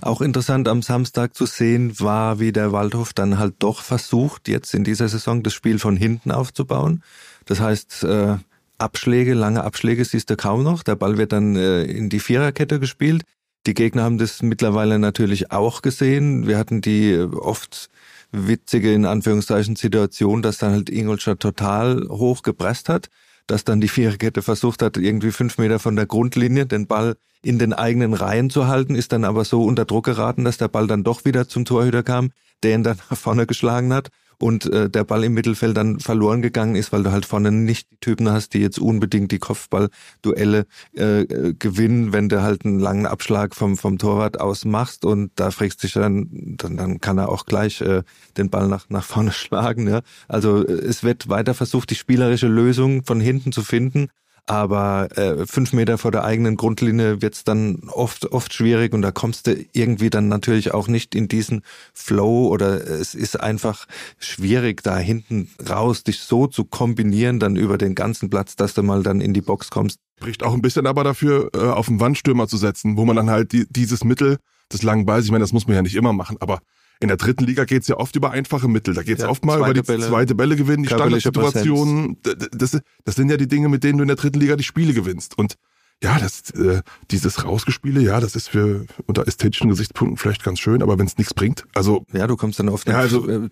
Auch 0.00 0.22
interessant 0.22 0.66
am 0.66 0.80
Samstag 0.80 1.34
zu 1.34 1.44
sehen 1.44 2.00
war, 2.00 2.40
wie 2.40 2.52
der 2.52 2.72
Waldhof 2.72 3.12
dann 3.12 3.38
halt 3.38 3.56
doch 3.58 3.82
versucht, 3.82 4.48
jetzt 4.48 4.72
in 4.72 4.82
dieser 4.82 5.08
Saison 5.08 5.42
das 5.42 5.52
Spiel 5.52 5.78
von 5.78 5.98
hinten 5.98 6.30
aufzubauen. 6.30 7.02
Das 7.44 7.60
heißt, 7.60 8.04
äh, 8.04 8.38
Abschläge, 8.78 9.34
lange 9.34 9.62
Abschläge 9.62 10.06
siehst 10.06 10.30
du 10.30 10.36
kaum 10.36 10.62
noch. 10.62 10.82
Der 10.82 10.96
Ball 10.96 11.18
wird 11.18 11.32
dann 11.32 11.54
äh, 11.54 11.82
in 11.82 12.08
die 12.08 12.20
Viererkette 12.20 12.80
gespielt. 12.80 13.24
Die 13.66 13.74
Gegner 13.74 14.04
haben 14.04 14.18
das 14.18 14.42
mittlerweile 14.42 14.98
natürlich 14.98 15.52
auch 15.52 15.82
gesehen. 15.82 16.46
Wir 16.46 16.56
hatten 16.56 16.80
die 16.80 17.12
äh, 17.12 17.24
oft 17.24 17.90
witzige, 18.32 18.92
in 18.94 19.04
Anführungszeichen, 19.04 19.76
Situation, 19.76 20.42
dass 20.42 20.58
dann 20.58 20.72
halt 20.72 20.90
Ingolstadt 20.90 21.40
total 21.40 22.06
hoch 22.08 22.42
gepresst 22.42 22.88
hat, 22.88 23.08
dass 23.46 23.64
dann 23.64 23.80
die 23.80 23.88
Viererkette 23.88 24.42
versucht 24.42 24.82
hat, 24.82 24.96
irgendwie 24.96 25.32
fünf 25.32 25.58
Meter 25.58 25.78
von 25.78 25.96
der 25.96 26.06
Grundlinie 26.06 26.66
den 26.66 26.86
Ball 26.86 27.16
in 27.42 27.58
den 27.58 27.72
eigenen 27.72 28.14
Reihen 28.14 28.50
zu 28.50 28.66
halten, 28.66 28.94
ist 28.94 29.12
dann 29.12 29.24
aber 29.24 29.44
so 29.44 29.64
unter 29.64 29.84
Druck 29.84 30.04
geraten, 30.04 30.44
dass 30.44 30.58
der 30.58 30.68
Ball 30.68 30.86
dann 30.86 31.04
doch 31.04 31.24
wieder 31.24 31.48
zum 31.48 31.64
Torhüter 31.64 32.02
kam, 32.02 32.30
der 32.62 32.74
ihn 32.74 32.82
dann 32.82 32.98
nach 33.10 33.18
vorne 33.18 33.46
geschlagen 33.46 33.92
hat 33.92 34.10
und 34.40 34.66
äh, 34.66 34.88
der 34.88 35.04
Ball 35.04 35.24
im 35.24 35.34
Mittelfeld 35.34 35.76
dann 35.76 36.00
verloren 36.00 36.42
gegangen 36.42 36.74
ist, 36.74 36.92
weil 36.92 37.02
du 37.02 37.12
halt 37.12 37.26
vorne 37.26 37.52
nicht 37.52 37.90
die 37.92 37.96
Typen 38.00 38.30
hast, 38.30 38.54
die 38.54 38.60
jetzt 38.60 38.78
unbedingt 38.78 39.32
die 39.32 39.38
Kopfballduelle 39.38 40.66
äh, 40.96 41.22
äh, 41.22 41.54
gewinnen, 41.58 42.12
wenn 42.12 42.28
du 42.28 42.42
halt 42.42 42.64
einen 42.64 42.80
langen 42.80 43.06
Abschlag 43.06 43.54
vom, 43.54 43.76
vom 43.76 43.98
Torwart 43.98 44.40
aus 44.40 44.64
machst 44.64 45.04
und 45.04 45.30
da 45.36 45.50
fragst 45.50 45.82
du 45.82 45.86
dich 45.86 45.94
dann, 45.94 46.28
dann, 46.56 46.76
dann 46.76 47.00
kann 47.00 47.18
er 47.18 47.28
auch 47.28 47.44
gleich 47.44 47.80
äh, 47.82 48.02
den 48.36 48.50
Ball 48.50 48.68
nach, 48.68 48.88
nach 48.88 49.04
vorne 49.04 49.32
schlagen. 49.32 49.88
Ja? 49.88 50.00
Also 50.28 50.66
äh, 50.66 50.72
es 50.72 51.04
wird 51.04 51.28
weiter 51.28 51.54
versucht, 51.54 51.90
die 51.90 51.94
spielerische 51.94 52.48
Lösung 52.48 53.04
von 53.04 53.20
hinten 53.20 53.52
zu 53.52 53.62
finden 53.62 54.08
aber 54.46 55.08
äh, 55.16 55.46
fünf 55.46 55.72
Meter 55.72 55.98
vor 55.98 56.10
der 56.10 56.24
eigenen 56.24 56.56
Grundlinie 56.56 57.22
wird's 57.22 57.44
dann 57.44 57.88
oft 57.88 58.26
oft 58.32 58.52
schwierig 58.52 58.92
und 58.92 59.02
da 59.02 59.10
kommst 59.10 59.46
du 59.46 59.56
irgendwie 59.72 60.10
dann 60.10 60.28
natürlich 60.28 60.72
auch 60.74 60.88
nicht 60.88 61.14
in 61.14 61.28
diesen 61.28 61.62
Flow 61.92 62.48
oder 62.48 62.84
es 62.84 63.14
ist 63.14 63.40
einfach 63.40 63.86
schwierig 64.18 64.82
da 64.82 64.98
hinten 64.98 65.50
raus 65.68 66.04
dich 66.04 66.20
so 66.20 66.46
zu 66.46 66.64
kombinieren 66.64 67.38
dann 67.40 67.56
über 67.56 67.78
den 67.78 67.94
ganzen 67.94 68.30
Platz, 68.30 68.56
dass 68.56 68.74
du 68.74 68.82
mal 68.82 69.02
dann 69.02 69.20
in 69.20 69.34
die 69.34 69.40
Box 69.40 69.70
kommst. 69.70 69.98
Bricht 70.18 70.42
auch 70.42 70.54
ein 70.54 70.62
bisschen 70.62 70.86
aber 70.86 71.04
dafür 71.04 71.50
äh, 71.54 71.58
auf 71.58 71.86
den 71.86 72.00
Wandstürmer 72.00 72.48
zu 72.48 72.56
setzen, 72.56 72.96
wo 72.96 73.04
man 73.04 73.16
dann 73.16 73.30
halt 73.30 73.52
die, 73.52 73.66
dieses 73.70 74.04
Mittel 74.04 74.38
des 74.72 74.82
langen 74.82 75.06
Balls, 75.06 75.24
ich 75.24 75.30
meine, 75.30 75.42
das 75.42 75.52
muss 75.52 75.66
man 75.66 75.76
ja 75.76 75.82
nicht 75.82 75.96
immer 75.96 76.12
machen, 76.12 76.36
aber 76.40 76.60
in 77.00 77.08
der 77.08 77.16
dritten 77.16 77.44
Liga 77.44 77.64
geht's 77.64 77.88
ja 77.88 77.96
oft 77.96 78.14
über 78.14 78.30
einfache 78.30 78.68
Mittel. 78.68 78.94
Da 78.94 79.02
geht's 79.02 79.22
ja, 79.22 79.28
oft 79.28 79.44
mal 79.44 79.58
über 79.58 79.74
die 79.74 79.82
Bälle, 79.82 80.06
zweite 80.06 80.34
Bälle 80.34 80.54
gewinnen, 80.54 80.82
die 80.82 80.88
Standardsituationen. 80.88 82.18
Das, 82.52 82.78
das 83.04 83.14
sind 83.14 83.30
ja 83.30 83.38
die 83.38 83.48
Dinge, 83.48 83.68
mit 83.68 83.84
denen 83.84 83.98
du 83.98 84.02
in 84.02 84.08
der 84.08 84.16
dritten 84.16 84.38
Liga 84.38 84.56
die 84.56 84.64
Spiele 84.64 84.92
gewinnst. 84.92 85.36
Und 85.38 85.56
ja, 86.02 86.18
das, 86.18 86.50
äh, 86.52 86.82
dieses 87.10 87.44
Rausgespiele, 87.44 88.00
ja, 88.00 88.20
das 88.20 88.34
ist 88.34 88.48
für 88.48 88.86
unter 89.06 89.26
ästhetischen 89.26 89.68
Gesichtspunkten 89.68 90.16
vielleicht 90.16 90.42
ganz 90.42 90.58
schön, 90.58 90.82
aber 90.82 90.98
wenn 90.98 91.06
es 91.06 91.18
nichts 91.18 91.34
bringt, 91.34 91.66
also 91.74 92.06
ja, 92.12 92.26
du 92.26 92.36
kommst 92.36 92.58
dann 92.58 92.70
oft, 92.70 92.88
ja, 92.88 92.98
also 92.98 93.28
äh, 93.28 93.50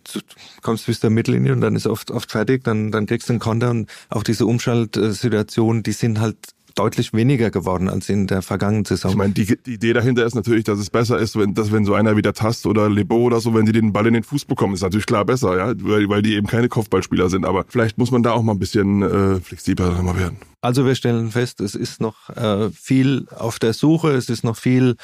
kommst 0.63 0.87
bis 0.87 1.01
zur 1.01 1.11
Mittellinie 1.11 1.53
und 1.53 1.61
dann 1.61 1.77
ist 1.77 1.87
oft 1.87 2.11
oft 2.11 2.33
fertig, 2.33 2.65
dann 2.65 2.91
dann 2.91 3.05
kriegst 3.05 3.29
du 3.29 3.35
einen 3.35 3.41
Konter 3.41 3.71
und 3.71 3.91
auch 4.09 4.23
diese 4.23 4.47
Umschaltsituationen, 4.47 5.83
die 5.83 5.93
sind 5.93 6.21
halt 6.21 6.39
deutlich 6.79 7.13
weniger 7.13 7.51
geworden 7.51 7.89
als 7.89 8.09
in 8.09 8.27
der 8.27 8.43
vergangenen 8.43 8.85
Saison. 8.85 9.11
Ich 9.11 9.17
meine, 9.17 9.33
die, 9.33 9.57
die 9.67 9.75
Idee 9.75 9.93
dahinter 9.93 10.25
ist 10.25 10.35
natürlich, 10.35 10.65
dass 10.65 10.79
es 10.79 10.91
besser 10.91 11.19
ist, 11.19 11.37
wenn, 11.37 11.55
dass 11.55 11.73
wenn 11.73 11.85
so 11.85 11.95
einer 11.95 12.17
wie 12.17 12.23
der 12.23 12.35
Tast 12.35 12.67
oder 12.67 12.89
Lebo 12.89 13.17
oder 13.17 13.41
so, 13.41 13.55
wenn 13.55 13.67
die 13.67 13.73
den 13.73 13.93
Ball 13.93 14.07
in 14.07 14.15
den 14.15 14.23
Fuß 14.23 14.45
bekommen, 14.45 14.75
ist 14.75 14.83
natürlich 14.83 15.07
klar 15.07 15.25
besser, 15.25 15.57
ja, 15.57 15.75
weil, 15.83 16.09
weil 16.09 16.23
die 16.23 16.35
eben 16.35 16.47
keine 16.47 16.69
Kopfballspieler 16.69 17.31
sind. 17.31 17.45
Aber 17.45 17.65
vielleicht 17.69 17.99
muss 17.99 18.11
man 18.11 18.23
da 18.23 18.33
auch 18.33 18.43
mal 18.43 18.53
ein 18.53 18.59
bisschen 18.59 19.03
äh, 19.03 19.41
flexibler 19.41 19.99
werden. 20.17 20.39
Also 20.61 20.87
wir 20.87 20.95
stellen 20.95 21.31
fest, 21.31 21.61
es 21.61 21.75
ist 21.75 22.01
noch 22.01 22.31
äh, 22.31 22.71
viel 22.71 23.27
auf 23.37 23.59
der 23.59 23.73
Suche, 23.73 24.11
es 24.11 24.29
ist 24.29 24.43
noch 24.43 24.57
viel 24.57 24.97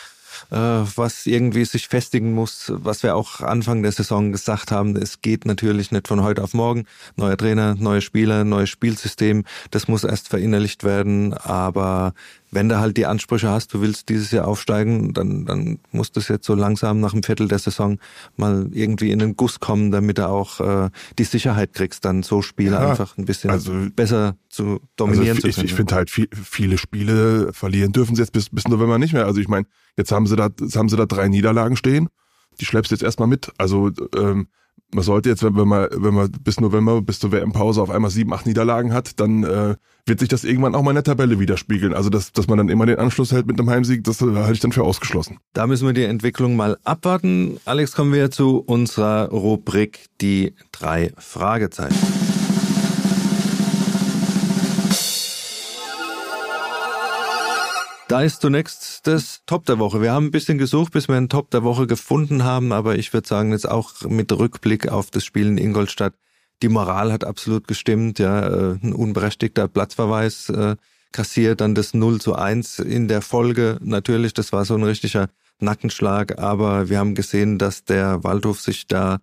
was 0.50 1.26
irgendwie 1.26 1.64
sich 1.64 1.88
festigen 1.88 2.32
muss, 2.32 2.72
was 2.74 3.02
wir 3.02 3.16
auch 3.16 3.40
Anfang 3.40 3.82
der 3.82 3.92
Saison 3.92 4.32
gesagt 4.32 4.70
haben. 4.70 4.96
Es 4.96 5.20
geht 5.20 5.44
natürlich 5.44 5.92
nicht 5.92 6.08
von 6.08 6.22
heute 6.22 6.42
auf 6.42 6.54
morgen. 6.54 6.86
Neuer 7.16 7.36
Trainer, 7.36 7.74
neue 7.78 8.00
Spieler, 8.00 8.44
neues 8.44 8.70
Spielsystem. 8.70 9.44
Das 9.70 9.88
muss 9.88 10.04
erst 10.04 10.28
verinnerlicht 10.28 10.84
werden. 10.84 11.34
Aber 11.34 12.14
wenn 12.54 12.68
du 12.68 12.78
halt 12.78 12.96
die 12.96 13.06
Ansprüche 13.06 13.49
hast, 13.49 13.75
du 13.75 13.80
willst 13.80 14.08
dieses 14.08 14.30
Jahr 14.30 14.46
aufsteigen, 14.46 15.12
dann, 15.12 15.44
dann 15.44 15.78
muss 15.90 16.12
das 16.12 16.28
jetzt 16.28 16.46
so 16.46 16.54
langsam 16.54 17.00
nach 17.00 17.12
einem 17.12 17.23
Viertel 17.23 17.49
der 17.49 17.58
Saison 17.58 17.99
mal 18.37 18.68
irgendwie 18.73 19.11
in 19.11 19.18
den 19.18 19.37
Guss 19.37 19.61
kommen, 19.61 19.90
damit 19.90 20.18
du 20.18 20.28
auch 20.28 20.61
äh, 20.61 20.90
die 21.18 21.25
Sicherheit 21.25 21.73
kriegst, 21.73 22.04
dann 22.04 22.23
so 22.23 22.42
Spiele 22.42 22.73
ja, 22.73 22.90
einfach 22.90 23.18
ein 23.18 23.25
bisschen 23.25 23.50
also, 23.50 23.73
besser 23.94 24.37
zu 24.49 24.80
dominieren 24.96 25.37
also 25.37 25.49
zu 25.49 25.54
können. 25.54 25.66
Ich, 25.66 25.73
ich 25.73 25.75
finde 25.75 25.94
halt, 25.94 26.11
viel, 26.11 26.28
viele 26.32 26.78
Spiele 26.78 27.52
verlieren 27.52 27.92
dürfen 27.92 28.14
sie 28.16 28.23
jetzt 28.23 28.32
bis, 28.32 28.50
bis 28.50 28.68
November 28.68 28.99
nicht 28.99 29.12
mehr. 29.12 29.26
Also 29.26 29.40
ich 29.40 29.49
meine, 29.49 29.66
jetzt 29.96 30.12
haben 30.12 30.26
sie 30.26 30.37
da, 30.37 30.49
jetzt 30.61 30.76
haben 30.76 30.88
sie 30.88 30.96
da 30.96 31.06
drei 31.06 31.28
Niederlagen 31.28 31.76
stehen. 31.76 32.08
Die 32.61 32.64
schleppst 32.64 32.90
du 32.90 32.94
jetzt 32.94 33.02
erstmal 33.02 33.28
mit. 33.28 33.50
Also 33.58 33.90
ähm, 34.16 34.49
man 34.94 35.04
sollte 35.04 35.28
jetzt, 35.28 35.42
wenn, 35.42 35.68
man, 35.68 35.88
wenn 35.90 36.14
man 36.14 36.30
bis 36.30 36.60
November, 36.60 37.02
bis 37.02 37.18
zur 37.18 37.32
WM-Pause 37.32 37.82
auf 37.82 37.90
einmal 37.90 38.10
sieben, 38.10 38.32
acht 38.32 38.46
Niederlagen 38.46 38.92
hat, 38.92 39.18
dann 39.20 39.42
äh, 39.42 39.74
wird 40.06 40.20
sich 40.20 40.28
das 40.28 40.44
irgendwann 40.44 40.74
auch 40.74 40.82
mal 40.82 40.92
in 40.92 40.96
der 40.96 41.04
Tabelle 41.04 41.38
widerspiegeln. 41.40 41.94
Also 41.94 42.10
dass, 42.10 42.32
dass 42.32 42.46
man 42.46 42.58
dann 42.58 42.68
immer 42.68 42.86
den 42.86 42.98
Anschluss 42.98 43.32
hält 43.32 43.46
mit 43.46 43.58
einem 43.58 43.70
Heimsieg, 43.70 44.04
das 44.04 44.20
halte 44.20 44.52
ich 44.52 44.60
dann 44.60 44.72
für 44.72 44.84
ausgeschlossen. 44.84 45.38
Da 45.52 45.66
müssen 45.66 45.86
wir 45.86 45.94
die 45.94 46.04
Entwicklung 46.04 46.56
mal 46.56 46.78
abwarten. 46.84 47.58
Alex, 47.64 47.92
kommen 47.92 48.12
wir 48.12 48.30
zu 48.30 48.58
unserer 48.58 49.28
Rubrik 49.30 50.06
die 50.20 50.54
drei 50.72 51.12
Fragezeichen. 51.18 52.24
Da 58.14 58.23
ist 58.23 58.42
zunächst 58.42 59.09
das 59.09 59.42
Top 59.44 59.66
der 59.66 59.80
Woche. 59.80 60.00
Wir 60.00 60.12
haben 60.12 60.26
ein 60.26 60.30
bisschen 60.30 60.56
gesucht, 60.56 60.92
bis 60.92 61.09
wir 61.09 61.16
einen 61.16 61.28
Top 61.28 61.50
der 61.50 61.64
Woche 61.64 61.88
gefunden 61.88 62.44
haben, 62.44 62.71
aber 62.71 62.94
ich 62.94 63.12
würde 63.12 63.26
sagen, 63.26 63.50
jetzt 63.50 63.68
auch 63.68 64.02
mit 64.02 64.30
Rückblick 64.30 64.87
auf 64.87 65.11
das 65.11 65.25
Spiel 65.25 65.49
in 65.49 65.59
Ingolstadt, 65.59 66.14
die 66.62 66.68
Moral 66.68 67.12
hat 67.12 67.25
absolut 67.25 67.66
gestimmt, 67.66 68.21
ja, 68.21 68.47
äh, 68.47 68.78
ein 68.80 68.92
unberechtigter 68.92 69.66
Platzverweis 69.66 70.49
äh, 70.50 70.76
kassiert, 71.11 71.61
dann 71.61 71.75
das 71.75 71.92
0 71.92 72.21
zu 72.21 72.37
1 72.37 72.78
in 72.78 73.09
der 73.09 73.21
Folge. 73.21 73.78
Natürlich, 73.83 74.33
das 74.33 74.52
war 74.52 74.64
so 74.64 74.76
ein 74.76 74.85
richtiger 74.85 75.28
Nackenschlag, 75.59 76.38
aber 76.38 76.88
wir 76.88 77.00
haben 77.00 77.16
gesehen, 77.16 77.59
dass 77.59 77.83
der 77.83 78.23
Waldhof 78.23 78.61
sich 78.61 78.87
da 78.87 79.18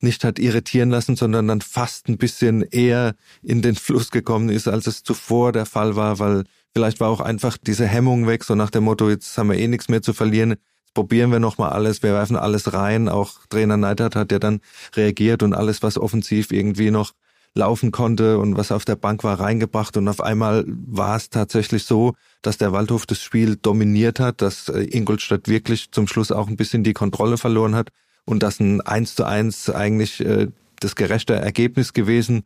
nicht 0.00 0.22
hat 0.24 0.38
irritieren 0.38 0.90
lassen, 0.90 1.16
sondern 1.16 1.48
dann 1.48 1.62
fast 1.62 2.08
ein 2.08 2.18
bisschen 2.18 2.60
eher 2.60 3.14
in 3.42 3.62
den 3.62 3.74
Fluss 3.74 4.10
gekommen 4.10 4.50
ist, 4.50 4.68
als 4.68 4.86
es 4.86 5.02
zuvor 5.02 5.52
der 5.52 5.64
Fall 5.64 5.96
war, 5.96 6.18
weil 6.18 6.44
Vielleicht 6.74 7.00
war 7.00 7.08
auch 7.08 7.20
einfach 7.20 7.56
diese 7.58 7.86
Hemmung 7.86 8.26
weg, 8.26 8.44
so 8.44 8.54
nach 8.54 8.70
dem 8.70 8.84
Motto, 8.84 9.08
jetzt 9.08 9.36
haben 9.36 9.50
wir 9.50 9.58
eh 9.58 9.68
nichts 9.68 9.88
mehr 9.88 10.02
zu 10.02 10.12
verlieren, 10.12 10.50
jetzt 10.50 10.62
probieren 10.94 11.30
wir 11.30 11.40
nochmal 11.40 11.70
alles, 11.70 12.02
wir 12.02 12.12
werfen 12.12 12.36
alles 12.36 12.72
rein. 12.72 13.08
Auch 13.08 13.46
Trainer 13.48 13.76
Neidhardt 13.76 14.16
hat 14.16 14.32
ja 14.32 14.38
dann 14.38 14.60
reagiert 14.94 15.42
und 15.42 15.54
alles, 15.54 15.82
was 15.82 15.98
offensiv 15.98 16.50
irgendwie 16.50 16.90
noch 16.90 17.12
laufen 17.54 17.90
konnte 17.92 18.38
und 18.38 18.56
was 18.56 18.72
auf 18.72 18.84
der 18.84 18.96
Bank 18.96 19.24
war, 19.24 19.38
reingebracht. 19.40 19.96
Und 19.96 20.08
auf 20.08 20.20
einmal 20.20 20.64
war 20.66 21.16
es 21.16 21.30
tatsächlich 21.30 21.84
so, 21.84 22.14
dass 22.42 22.58
der 22.58 22.72
Waldhof 22.72 23.06
das 23.06 23.20
Spiel 23.20 23.56
dominiert 23.56 24.20
hat, 24.20 24.42
dass 24.42 24.68
äh, 24.68 24.84
Ingolstadt 24.90 25.48
wirklich 25.48 25.90
zum 25.90 26.06
Schluss 26.06 26.32
auch 26.32 26.48
ein 26.48 26.56
bisschen 26.56 26.84
die 26.84 26.94
Kontrolle 26.94 27.38
verloren 27.38 27.74
hat 27.74 27.90
und 28.24 28.42
dass 28.42 28.60
ein 28.60 28.80
1 28.80 29.14
zu 29.14 29.24
1 29.24 29.70
eigentlich 29.70 30.20
äh, 30.20 30.48
das 30.80 30.94
gerechte 30.94 31.34
Ergebnis 31.34 31.92
gewesen 31.92 32.44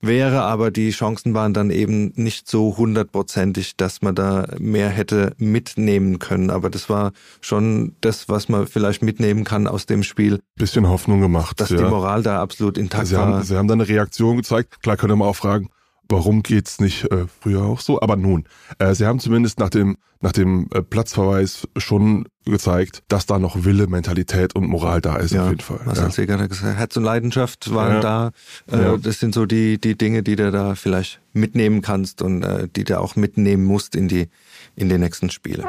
wäre, 0.00 0.42
aber 0.42 0.70
die 0.70 0.90
Chancen 0.90 1.34
waren 1.34 1.54
dann 1.54 1.70
eben 1.70 2.12
nicht 2.16 2.48
so 2.48 2.76
hundertprozentig, 2.76 3.76
dass 3.76 4.02
man 4.02 4.14
da 4.14 4.46
mehr 4.58 4.88
hätte 4.88 5.34
mitnehmen 5.38 6.18
können. 6.18 6.50
Aber 6.50 6.70
das 6.70 6.88
war 6.88 7.12
schon 7.40 7.94
das, 8.00 8.28
was 8.28 8.48
man 8.48 8.66
vielleicht 8.66 9.02
mitnehmen 9.02 9.44
kann 9.44 9.66
aus 9.66 9.86
dem 9.86 10.02
Spiel. 10.02 10.40
Bisschen 10.56 10.88
Hoffnung 10.88 11.20
gemacht. 11.20 11.60
Dass 11.60 11.70
ja. 11.70 11.78
die 11.78 11.84
Moral 11.84 12.22
da 12.22 12.40
absolut 12.40 12.78
intakt 12.78 13.08
Sie 13.08 13.16
war. 13.16 13.26
Haben, 13.26 13.42
Sie 13.42 13.56
haben 13.56 13.68
da 13.68 13.74
eine 13.74 13.88
Reaktion 13.88 14.36
gezeigt. 14.36 14.82
Klar 14.82 14.96
können 14.96 15.18
wir 15.18 15.26
auch 15.26 15.36
fragen, 15.36 15.68
warum 16.10 16.42
geht's 16.42 16.80
nicht 16.80 17.10
äh, 17.10 17.26
früher 17.40 17.62
auch 17.62 17.80
so? 17.80 18.00
Aber 18.00 18.16
nun, 18.16 18.44
äh, 18.78 18.94
sie 18.94 19.06
haben 19.06 19.20
zumindest 19.20 19.58
nach 19.58 19.70
dem 19.70 19.96
nach 20.22 20.32
dem 20.32 20.68
äh, 20.74 20.82
Platzverweis 20.82 21.66
schon 21.78 22.28
gezeigt, 22.44 23.02
dass 23.08 23.24
da 23.24 23.38
noch 23.38 23.64
Wille, 23.64 23.86
Mentalität 23.86 24.54
und 24.54 24.66
Moral 24.66 25.00
da 25.00 25.16
ist 25.16 25.32
ja, 25.32 25.44
auf 25.44 25.50
jeden 25.50 25.62
Fall. 25.62 25.80
Was 25.84 25.98
ja. 25.98 26.10
Seger 26.10 26.46
gesagt, 26.46 26.76
Herz 26.76 26.96
und 26.96 27.04
Leidenschaft 27.04 27.72
waren 27.72 27.94
ja. 27.94 28.00
da. 28.00 28.30
Äh, 28.70 28.82
ja. 28.82 28.96
Das 28.98 29.18
sind 29.18 29.34
so 29.34 29.46
die 29.46 29.80
die 29.80 29.96
Dinge, 29.96 30.22
die 30.22 30.36
du 30.36 30.50
da 30.50 30.74
vielleicht 30.74 31.20
mitnehmen 31.32 31.80
kannst 31.80 32.20
und 32.20 32.42
äh, 32.42 32.68
die 32.68 32.84
du 32.84 33.00
auch 33.00 33.16
mitnehmen 33.16 33.64
musst 33.64 33.94
in 33.96 34.08
die 34.08 34.28
in 34.76 34.88
die 34.88 34.98
nächsten 34.98 35.30
Spiele. 35.30 35.64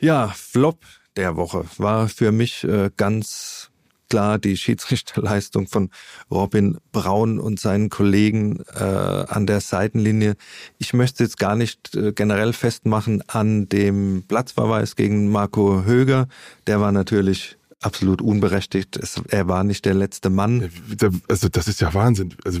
Ja, 0.00 0.28
Flop 0.28 0.78
der 1.16 1.34
Woche 1.36 1.64
war 1.78 2.08
für 2.08 2.30
mich 2.30 2.62
äh, 2.62 2.90
ganz 2.96 3.70
klar 4.08 4.38
die 4.38 4.56
Schiedsrichterleistung 4.56 5.66
von 5.66 5.90
Robin 6.30 6.78
Braun 6.92 7.38
und 7.38 7.60
seinen 7.60 7.88
Kollegen 7.88 8.60
äh, 8.74 8.82
an 8.82 9.46
der 9.46 9.60
Seitenlinie. 9.60 10.36
Ich 10.78 10.94
möchte 10.94 11.22
jetzt 11.24 11.38
gar 11.38 11.56
nicht 11.56 11.94
äh, 11.94 12.12
generell 12.12 12.52
festmachen 12.52 13.22
an 13.28 13.68
dem 13.68 14.24
Platzverweis 14.26 14.96
gegen 14.96 15.30
Marco 15.30 15.84
Höger. 15.84 16.28
Der 16.66 16.80
war 16.80 16.92
natürlich 16.92 17.56
absolut 17.80 18.22
unberechtigt. 18.22 18.96
Es, 18.96 19.20
er 19.28 19.48
war 19.48 19.64
nicht 19.64 19.84
der 19.84 19.94
letzte 19.94 20.30
Mann. 20.30 20.70
Also 21.28 21.48
das 21.48 21.68
ist 21.68 21.80
ja 21.80 21.94
Wahnsinn, 21.94 22.34
also 22.44 22.60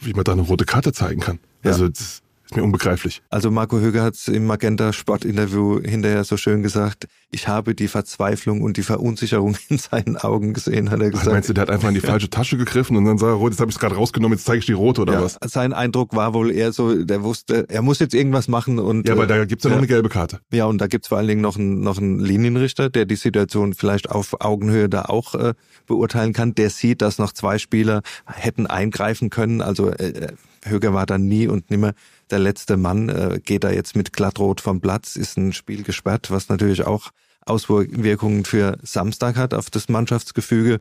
wie 0.00 0.12
man 0.12 0.24
da 0.24 0.32
eine 0.32 0.42
rote 0.42 0.64
Karte 0.64 0.92
zeigen 0.92 1.20
kann. 1.20 1.38
Ja. 1.62 1.72
Also 1.72 1.88
das 1.88 2.22
mir 2.56 2.62
unbegreiflich. 2.62 3.22
Also 3.30 3.50
Marco 3.50 3.78
Höger 3.78 4.02
hat 4.02 4.14
es 4.14 4.28
im 4.28 4.46
Magenta 4.46 4.92
Sportinterview 4.92 5.80
hinterher 5.80 6.24
so 6.24 6.36
schön 6.36 6.62
gesagt, 6.62 7.06
ich 7.30 7.48
habe 7.48 7.74
die 7.74 7.88
Verzweiflung 7.88 8.62
und 8.62 8.76
die 8.76 8.82
Verunsicherung 8.82 9.56
in 9.68 9.78
seinen 9.78 10.16
Augen 10.16 10.52
gesehen, 10.52 10.90
hat 10.90 11.00
er 11.00 11.10
gesagt. 11.10 11.26
Was 11.26 11.32
meinst 11.32 11.48
du, 11.48 11.52
der 11.52 11.62
hat 11.62 11.70
einfach 11.70 11.88
in 11.88 11.94
die 11.94 12.00
falsche 12.00 12.30
Tasche 12.30 12.56
gegriffen 12.56 12.96
und 12.96 13.04
dann 13.04 13.18
sah 13.18 13.28
er 13.28 13.32
rot, 13.34 13.52
jetzt 13.52 13.60
habe 13.60 13.70
ich 13.70 13.76
es 13.76 13.80
gerade 13.80 13.96
rausgenommen, 13.96 14.38
jetzt 14.38 14.46
zeige 14.46 14.60
ich 14.60 14.66
die 14.66 14.72
rote 14.72 15.02
oder 15.02 15.14
ja, 15.14 15.22
was? 15.22 15.38
Sein 15.44 15.72
Eindruck 15.72 16.14
war 16.14 16.34
wohl 16.34 16.50
eher 16.50 16.72
so, 16.72 17.04
der 17.04 17.22
wusste, 17.22 17.66
er 17.68 17.82
muss 17.82 17.98
jetzt 17.98 18.14
irgendwas 18.14 18.48
machen 18.48 18.78
und. 18.78 19.08
Ja, 19.08 19.14
aber 19.14 19.26
da 19.26 19.44
gibt's 19.44 19.64
ja 19.64 19.70
noch 19.70 19.78
eine 19.78 19.86
gelbe 19.86 20.08
Karte. 20.08 20.40
Ja, 20.52 20.66
und 20.66 20.78
da 20.78 20.86
gibt's 20.86 21.08
vor 21.08 21.18
allen 21.18 21.28
Dingen 21.28 21.40
noch 21.40 21.56
einen, 21.56 21.80
noch 21.80 21.98
einen 21.98 22.20
Linienrichter, 22.20 22.90
der 22.90 23.04
die 23.04 23.16
Situation 23.16 23.74
vielleicht 23.74 24.10
auf 24.10 24.40
Augenhöhe 24.40 24.88
da 24.88 25.02
auch 25.02 25.34
äh, 25.34 25.54
beurteilen 25.86 26.32
kann. 26.32 26.54
Der 26.54 26.70
sieht, 26.70 27.02
dass 27.02 27.18
noch 27.18 27.32
zwei 27.32 27.58
Spieler 27.58 28.02
hätten 28.26 28.66
eingreifen 28.66 29.30
können. 29.30 29.60
Also 29.60 29.90
äh, 29.90 30.32
Höger 30.64 30.94
war 30.94 31.06
dann 31.06 31.26
nie 31.26 31.46
und 31.46 31.70
nimmer 31.70 31.92
der 32.30 32.38
letzte 32.38 32.76
Mann, 32.76 33.08
äh, 33.08 33.40
geht 33.44 33.64
da 33.64 33.70
jetzt 33.70 33.96
mit 33.96 34.12
glattrot 34.12 34.60
vom 34.60 34.80
Platz, 34.80 35.16
ist 35.16 35.36
ein 35.36 35.52
Spiel 35.52 35.82
gesperrt, 35.82 36.30
was 36.30 36.48
natürlich 36.48 36.86
auch 36.86 37.10
Auswirkungen 37.46 38.44
für 38.44 38.78
Samstag 38.82 39.36
hat 39.36 39.54
auf 39.54 39.70
das 39.70 39.88
Mannschaftsgefüge. 39.88 40.80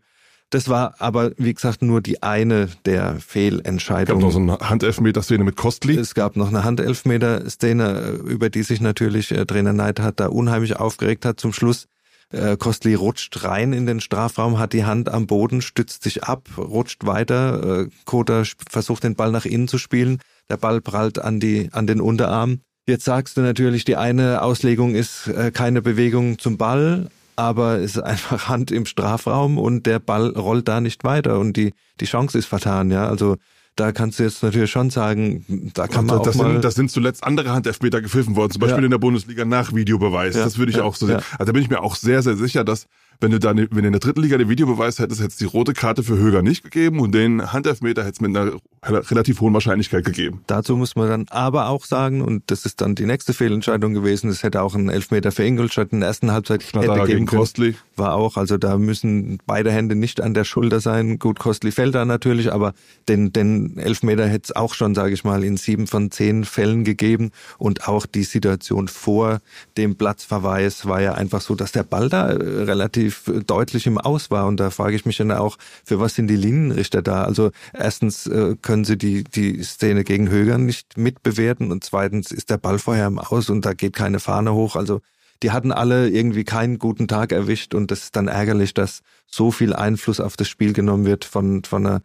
Das 0.50 0.69
war 0.69 0.96
aber, 1.00 1.32
wie 1.38 1.54
gesagt, 1.54 1.82
nur 1.82 2.00
die 2.00 2.22
eine 2.22 2.69
der 2.86 3.15
Fehlentscheidungen. 3.19 4.22
Es 4.22 4.34
gab 4.34 4.41
noch 4.41 4.48
so 4.48 4.62
eine 4.62 4.69
Handelfmeter-Szene 4.69 5.43
mit 5.43 5.56
Kostli. 5.56 5.98
Es 5.98 6.13
gab 6.13 6.36
noch 6.36 6.50
eine 6.50 6.63
Handelfmeter-Szene, 6.63 8.19
über 8.26 8.50
die 8.50 8.62
sich 8.62 8.80
natürlich 8.80 9.32
äh, 9.32 9.46
Trainer 9.46 9.74
Neid 9.74 10.00
hat 10.00 10.19
da 10.19 10.28
unheimlich 10.28 10.76
aufgeregt 10.78 11.26
hat. 11.26 11.39
Zum 11.39 11.54
Schluss 11.54 11.88
äh, 12.34 12.58
Kostli 12.58 12.96
rutscht 12.96 13.43
rein 13.43 13.74
in 13.74 13.86
den 13.86 14.02
Strafraum, 14.02 14.60
hat 14.60 14.74
die 14.74 14.86
Hand 14.86 15.10
am 15.10 15.28
Boden, 15.28 15.62
stützt 15.62 16.04
sich 16.04 16.24
ab, 16.24 16.50
rutscht 16.58 17.06
weiter. 17.06 17.82
Äh, 17.84 17.89
Kota 18.06 18.43
versucht 18.69 19.04
den 19.04 19.15
Ball 19.15 19.32
nach 19.32 19.46
innen 19.46 19.67
zu 19.67 19.78
spielen. 19.78 20.19
Der 20.50 20.58
Ball 20.58 20.82
prallt 20.82 21.19
an 21.19 21.39
die 21.39 21.69
an 21.72 21.88
den 21.88 22.02
Unterarm. 22.02 22.60
Jetzt 22.86 23.06
sagst 23.06 23.38
du 23.38 23.41
natürlich, 23.41 23.86
die 23.86 23.96
eine 23.96 24.41
Auslegung 24.41 24.96
ist 24.96 25.28
äh, 25.28 25.52
keine 25.52 25.82
Bewegung 25.82 26.38
zum 26.38 26.58
Ball, 26.58 27.10
aber 27.36 27.78
es 27.78 27.96
ist 27.96 28.02
einfach 28.04 28.50
Hand 28.50 28.72
im 28.72 28.86
Strafraum 28.86 29.58
und 29.58 29.86
der 29.86 30.00
Ball 30.00 30.32
rollt 30.32 30.67
da 30.67 30.82
nicht 30.82 31.04
weiter 31.04 31.39
und 31.39 31.56
die 31.56 31.74
die 32.00 32.06
Chance 32.06 32.38
ist 32.38 32.48
vertan, 32.48 32.91
ja. 32.91 33.08
Also 33.08 33.38
da 33.76 33.92
kannst 33.92 34.20
du 34.20 34.24
jetzt 34.24 34.44
natürlich 34.44 34.70
schon 34.70 34.90
sagen, 34.90 35.72
da 35.74 35.88
kann 35.88 36.06
man 36.06 36.22
das 36.22 36.40
auch 36.40 36.46
sind, 36.46 36.64
Das 36.64 36.76
sind 36.76 36.92
zuletzt 36.92 37.24
andere 37.24 37.52
Handelfmeter 37.52 38.02
gepfiffen 38.02 38.36
worden, 38.36 38.52
zum 38.52 38.60
Beispiel 38.60 38.82
ja. 38.82 38.86
in 38.86 38.92
der 38.92 38.98
Bundesliga 39.00 39.46
nach 39.46 39.74
Videobeweis. 39.74 40.36
Ja. 40.36 40.44
Das 40.44 40.58
würde 40.58 40.72
ich 40.72 40.78
ja. 40.78 40.84
auch 40.84 40.96
so 40.96 41.08
sehen. 41.08 41.22
Also 41.40 41.46
da 41.46 41.52
bin 41.52 41.62
ich 41.62 41.70
mir 41.70 41.82
auch 41.82 41.96
sehr, 41.96 42.22
sehr 42.22 42.36
sicher, 42.36 42.64
dass 42.64 42.88
wenn 43.20 43.32
du 43.32 43.40
da, 43.40 43.56
wenn 43.56 43.70
du 43.70 43.80
in 43.80 43.92
der 43.92 44.00
dritten 44.00 44.22
Liga 44.22 44.38
den 44.38 44.50
Videobeweis 44.50 45.00
hättest, 45.00 45.22
hättest 45.22 45.40
du 45.40 45.46
die 45.46 45.50
rote 45.50 45.74
Karte 45.74 46.04
für 46.04 46.18
Höger 46.18 46.42
nicht 46.42 46.64
gegeben 46.64 47.00
und 47.00 47.14
den 47.14 47.54
Handelfmeter 47.54 48.04
hättest 48.04 48.22
du 48.22 48.28
mit 48.28 48.38
einer 48.38 48.60
relativ 48.84 49.40
hohen 49.40 49.54
Wahrscheinlichkeit 49.54 50.04
gegeben. 50.04 50.42
Dazu 50.48 50.76
muss 50.76 50.96
man 50.96 51.08
dann 51.08 51.26
aber 51.30 51.70
auch 51.70 51.86
sagen, 51.86 52.22
und 52.22 52.44
das 52.48 52.66
ist 52.66 52.82
dann 52.82 52.96
die 52.96 53.06
nächste 53.06 53.34
Fehlentscheidung 53.34 53.94
gewesen, 53.94 54.30
es 54.30 54.44
hätte 54.44 54.62
auch 54.62 54.76
einen 54.76 54.90
Elfmeter 54.90 55.32
für 55.32 55.44
Ingolstadt 55.44 55.94
in 55.94 56.02
der 56.02 56.08
ersten 56.10 56.32
Halbzeit 56.32 56.64
Schnatterer 56.64 56.98
hätte 56.98 57.08
geben 57.08 57.26
können. 57.26 57.76
War 57.96 58.16
auch, 58.16 58.36
also 58.36 58.58
da 58.58 58.78
müssen 58.78 59.40
beide 59.46 59.72
Hände 59.72 59.96
nicht 59.96 60.20
an 60.20 60.34
der 60.34 60.44
Schulter 60.44 60.82
sein. 60.82 61.18
Gut, 61.18 61.40
Kostli 61.40 61.72
fällt 61.72 61.96
da 61.96 62.06
natürlich, 62.06 62.52
aber 62.52 62.74
den, 63.08 63.32
den 63.32 63.62
Elfmeter 63.78 64.28
hätte 64.28 64.45
es 64.45 64.56
auch 64.56 64.73
schon, 64.73 64.95
sage 64.95 65.13
ich 65.13 65.23
mal, 65.23 65.43
in 65.43 65.58
sieben 65.58 65.88
von 65.88 66.12
zehn 66.12 66.45
Fällen 66.45 66.84
gegeben. 66.84 67.32
Und 67.58 67.88
auch 67.88 68.06
die 68.06 68.23
Situation 68.23 68.88
vor 68.88 69.39
dem 69.78 69.95
Platzverweis 69.95 70.86
war 70.86 71.02
ja 71.02 71.13
einfach 71.13 71.41
so, 71.41 71.56
dass 71.56 71.71
der 71.71 71.84
Ball 71.84 72.10
da 72.10 72.30
äh, 72.30 72.63
relativ 72.63 73.32
deutlich 73.47 73.88
im 73.88 73.97
Aus 73.97 74.32
war. 74.32 74.47
Und 74.47 74.60
da 74.60 74.69
frage 74.69 74.95
ich 74.95 75.06
mich 75.06 75.17
dann 75.17 75.32
auch, 75.32 75.58
für 75.84 75.99
was 75.99 76.15
sind 76.15 76.28
die 76.28 76.36
Linienrichter 76.36 77.02
da? 77.02 77.23
Also 77.23 77.52
erstens 77.73 78.28
äh, 78.28 78.56
können 78.62 78.86
sie 78.86 78.97
die, 78.97 79.23
die 79.23 79.63
Szene 79.63 80.04
gegen 80.04 80.30
Högern 80.30 80.65
nicht 80.65 80.97
mitbewerten 80.97 81.71
und 81.71 81.84
zweitens 81.84 82.32
ist 82.32 82.49
der 82.49 82.58
Ball 82.58 82.80
vorher 82.80 83.08
im 83.08 83.19
Aus 83.19 83.49
und 83.49 83.65
da 83.65 83.73
geht 83.73 83.93
keine 83.93 84.19
Fahne 84.19 84.54
hoch. 84.54 84.76
Also 84.76 85.02
die 85.43 85.52
hatten 85.52 85.71
alle 85.71 86.10
irgendwie 86.10 86.45
keinen 86.45 86.80
guten 86.80 87.08
Tag 87.08 87.32
erwischt 87.32 87.76
und 87.76 87.91
es 87.91 88.06
ist 88.06 88.15
dann 88.15 88.28
ärgerlich, 88.28 88.73
dass 88.73 89.02
so 89.30 89.52
viel 89.52 89.73
Einfluss 89.73 90.19
auf 90.19 90.38
das 90.38 90.47
Spiel 90.47 90.73
genommen 90.73 91.06
wird 91.06 91.26
von, 91.26 91.63
von 91.63 91.86
einer 91.86 92.02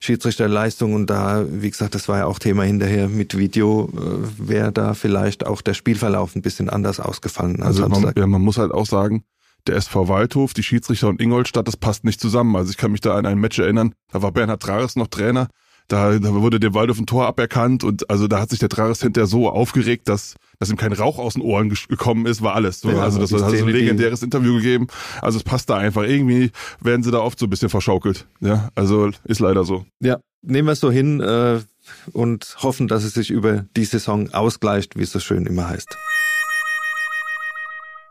Schiedsrichterleistung 0.00 0.94
und 0.94 1.08
da, 1.08 1.44
wie 1.48 1.70
gesagt, 1.70 1.94
das 1.94 2.08
war 2.08 2.18
ja 2.18 2.26
auch 2.26 2.38
Thema 2.38 2.62
hinterher 2.62 3.08
mit 3.08 3.36
Video, 3.36 3.90
äh, 3.94 4.48
wäre 4.48 4.72
da 4.72 4.94
vielleicht 4.94 5.46
auch 5.46 5.60
der 5.60 5.74
Spielverlauf 5.74 6.34
ein 6.34 6.42
bisschen 6.42 6.70
anders 6.70 7.00
ausgefallen. 7.00 7.62
Also 7.62 7.86
man, 7.86 8.12
ja, 8.16 8.26
man 8.26 8.40
muss 8.40 8.56
halt 8.56 8.72
auch 8.72 8.86
sagen, 8.86 9.24
der 9.66 9.76
SV 9.76 10.08
Waldhof, 10.08 10.54
die 10.54 10.62
Schiedsrichter 10.62 11.08
und 11.08 11.20
Ingolstadt, 11.20 11.68
das 11.68 11.76
passt 11.76 12.04
nicht 12.04 12.18
zusammen. 12.18 12.56
Also 12.56 12.70
ich 12.70 12.78
kann 12.78 12.92
mich 12.92 13.02
da 13.02 13.14
an 13.14 13.26
ein 13.26 13.38
Match 13.38 13.58
erinnern, 13.58 13.94
da 14.10 14.22
war 14.22 14.32
Bernhard 14.32 14.62
Trares 14.62 14.96
noch 14.96 15.08
Trainer, 15.08 15.48
da, 15.90 16.18
da 16.18 16.32
wurde 16.34 16.60
dem 16.60 16.74
Waldhof 16.74 16.98
ein 16.98 17.06
Tor 17.06 17.26
aberkannt 17.26 17.84
und 17.84 18.08
also 18.08 18.28
da 18.28 18.40
hat 18.40 18.50
sich 18.50 18.60
der 18.60 18.68
Trares 18.68 19.02
hinterher 19.02 19.26
so 19.26 19.48
aufgeregt, 19.48 20.08
dass, 20.08 20.36
dass 20.58 20.70
ihm 20.70 20.76
kein 20.76 20.92
Rauch 20.92 21.18
aus 21.18 21.34
den 21.34 21.42
Ohren 21.42 21.68
gekommen 21.68 22.26
ist, 22.26 22.42
war 22.42 22.54
alles. 22.54 22.80
So, 22.80 22.90
ja, 22.90 23.02
also 23.02 23.18
das 23.18 23.32
hat 23.32 23.50
so 23.50 23.56
ein 23.56 23.68
legendäres 23.68 24.22
Interview 24.22 24.56
gegeben. 24.56 24.86
Also 25.20 25.38
es 25.38 25.44
passt 25.44 25.68
da 25.68 25.76
einfach. 25.76 26.02
Irgendwie 26.02 26.52
werden 26.80 27.02
sie 27.02 27.10
da 27.10 27.18
oft 27.18 27.38
so 27.38 27.46
ein 27.46 27.50
bisschen 27.50 27.70
verschaukelt. 27.70 28.26
Ja, 28.40 28.68
also 28.74 29.10
ist 29.24 29.40
leider 29.40 29.64
so. 29.64 29.84
Ja, 30.00 30.20
nehmen 30.42 30.68
wir 30.68 30.72
es 30.72 30.80
so 30.80 30.90
hin 30.90 31.20
äh, 31.20 31.60
und 32.12 32.56
hoffen, 32.62 32.86
dass 32.86 33.04
es 33.04 33.14
sich 33.14 33.30
über 33.30 33.66
die 33.76 33.84
Saison 33.84 34.32
ausgleicht, 34.32 34.96
wie 34.96 35.02
es 35.02 35.12
so 35.12 35.18
schön 35.18 35.46
immer 35.46 35.68
heißt. 35.68 35.88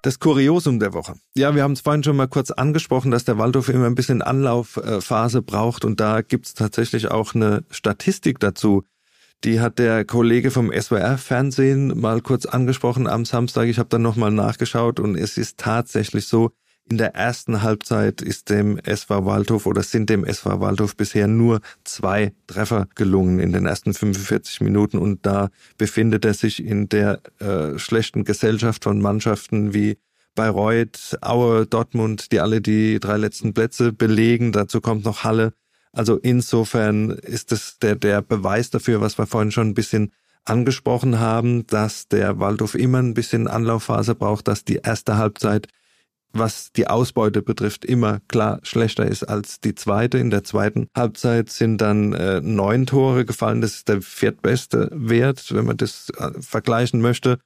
Das 0.01 0.19
Kuriosum 0.19 0.79
der 0.79 0.93
Woche. 0.93 1.15
Ja, 1.35 1.55
wir 1.55 1.63
haben 1.63 1.73
es 1.73 1.81
vorhin 1.81 2.03
schon 2.03 2.15
mal 2.15 2.27
kurz 2.27 2.51
angesprochen, 2.51 3.12
dass 3.12 3.25
der 3.25 3.38
Waldhof 3.38 3.67
immer 3.67 3.85
ein 3.85 3.95
bisschen 3.95 4.21
Anlaufphase 4.21 5.41
braucht 5.41 5.83
und 5.83 5.99
da 5.99 6.21
gibt's 6.21 6.53
tatsächlich 6.53 7.12
auch 7.12 7.35
eine 7.35 7.65
Statistik 7.69 8.39
dazu. 8.39 8.83
Die 9.43 9.59
hat 9.59 9.79
der 9.79 10.05
Kollege 10.05 10.51
vom 10.51 10.71
SWR 10.71 11.17
Fernsehen 11.17 11.99
mal 11.99 12.21
kurz 12.21 12.45
angesprochen 12.45 13.07
am 13.07 13.25
Samstag. 13.25 13.67
Ich 13.67 13.79
habe 13.79 13.89
dann 13.89 14.01
nochmal 14.01 14.31
nachgeschaut 14.31 14.99
und 14.99 15.15
es 15.15 15.38
ist 15.38 15.57
tatsächlich 15.57 16.27
so, 16.27 16.51
in 16.89 16.97
der 16.97 17.13
ersten 17.15 17.62
Halbzeit 17.62 18.21
ist 18.21 18.49
dem 18.49 18.80
SV 18.80 19.25
Waldhof 19.25 19.65
oder 19.67 19.84
sind 19.84 20.10
dem 20.10 20.25
SV 20.25 20.60
Waldhof 20.60 20.95
bisher 20.95 21.28
nur 21.28 21.62
zwei 21.84 22.34
Treffer 22.47 22.88
gelungen 22.95 23.39
in 23.39 23.54
den 23.54 23.67
ersten 23.67 23.93
45 23.93 24.62
Minuten 24.62 24.97
und 24.97 25.25
da 25.25 25.49
befindet 25.78 26.25
er 26.25 26.34
sich 26.34 26.63
in 26.63 26.89
der 26.89 27.21
äh, 27.39 27.78
schlechten 27.78 28.23
Gesellschaft 28.23 28.84
von 28.84 29.02
Mannschaften 29.02 29.73
wie 29.73 29.97
Bayreuth, 30.34 31.17
Aue, 31.21 31.67
Dortmund, 31.67 32.32
die 32.32 32.39
alle 32.39 32.62
die 32.62 32.99
drei 32.99 33.17
letzten 33.17 33.54
Plätze 33.54 33.93
belegen. 33.93 34.52
Dazu 34.52 34.82
kommt 34.82 35.06
noch 35.06 35.23
Halle. 35.23 35.54
Also 35.91 36.17
insofern 36.17 37.12
ist 37.12 37.52
es 37.52 37.78
der, 37.80 37.95
der 37.95 38.21
Beweis 38.21 38.69
dafür, 38.69 39.02
was 39.02 39.17
wir 39.17 39.28
vorhin 39.28 39.52
schon 39.52 39.69
ein 39.69 39.73
bisschen 39.73 40.12
angesprochen 40.45 41.19
haben, 41.19 41.67
dass 41.67 42.08
der 42.08 42.39
Waldhof 42.39 42.75
immer 42.75 42.99
ein 42.99 43.13
bisschen 43.13 43.47
Anlaufphase 43.47 44.15
braucht, 44.15 44.47
dass 44.47 44.63
die 44.63 44.78
erste 44.78 45.17
Halbzeit 45.17 45.67
was 46.31 46.71
die 46.71 46.87
Ausbeute 46.87 47.41
betrifft, 47.41 47.85
immer 47.85 48.19
klar 48.27 48.59
schlechter 48.63 49.05
ist 49.05 49.23
als 49.23 49.59
die 49.61 49.75
zweite. 49.75 50.17
In 50.17 50.29
der 50.29 50.43
zweiten 50.43 50.87
Halbzeit 50.95 51.49
sind 51.49 51.79
dann 51.79 52.13
äh, 52.13 52.41
neun 52.41 52.85
Tore 52.85 53.25
gefallen. 53.25 53.61
Das 53.61 53.73
ist 53.75 53.87
der 53.87 54.01
viertbeste 54.01 54.89
Wert, 54.93 55.53
wenn 55.53 55.65
man 55.65 55.77
das 55.77 56.09
äh, 56.17 56.31
vergleichen 56.39 57.01
möchte. 57.01 57.39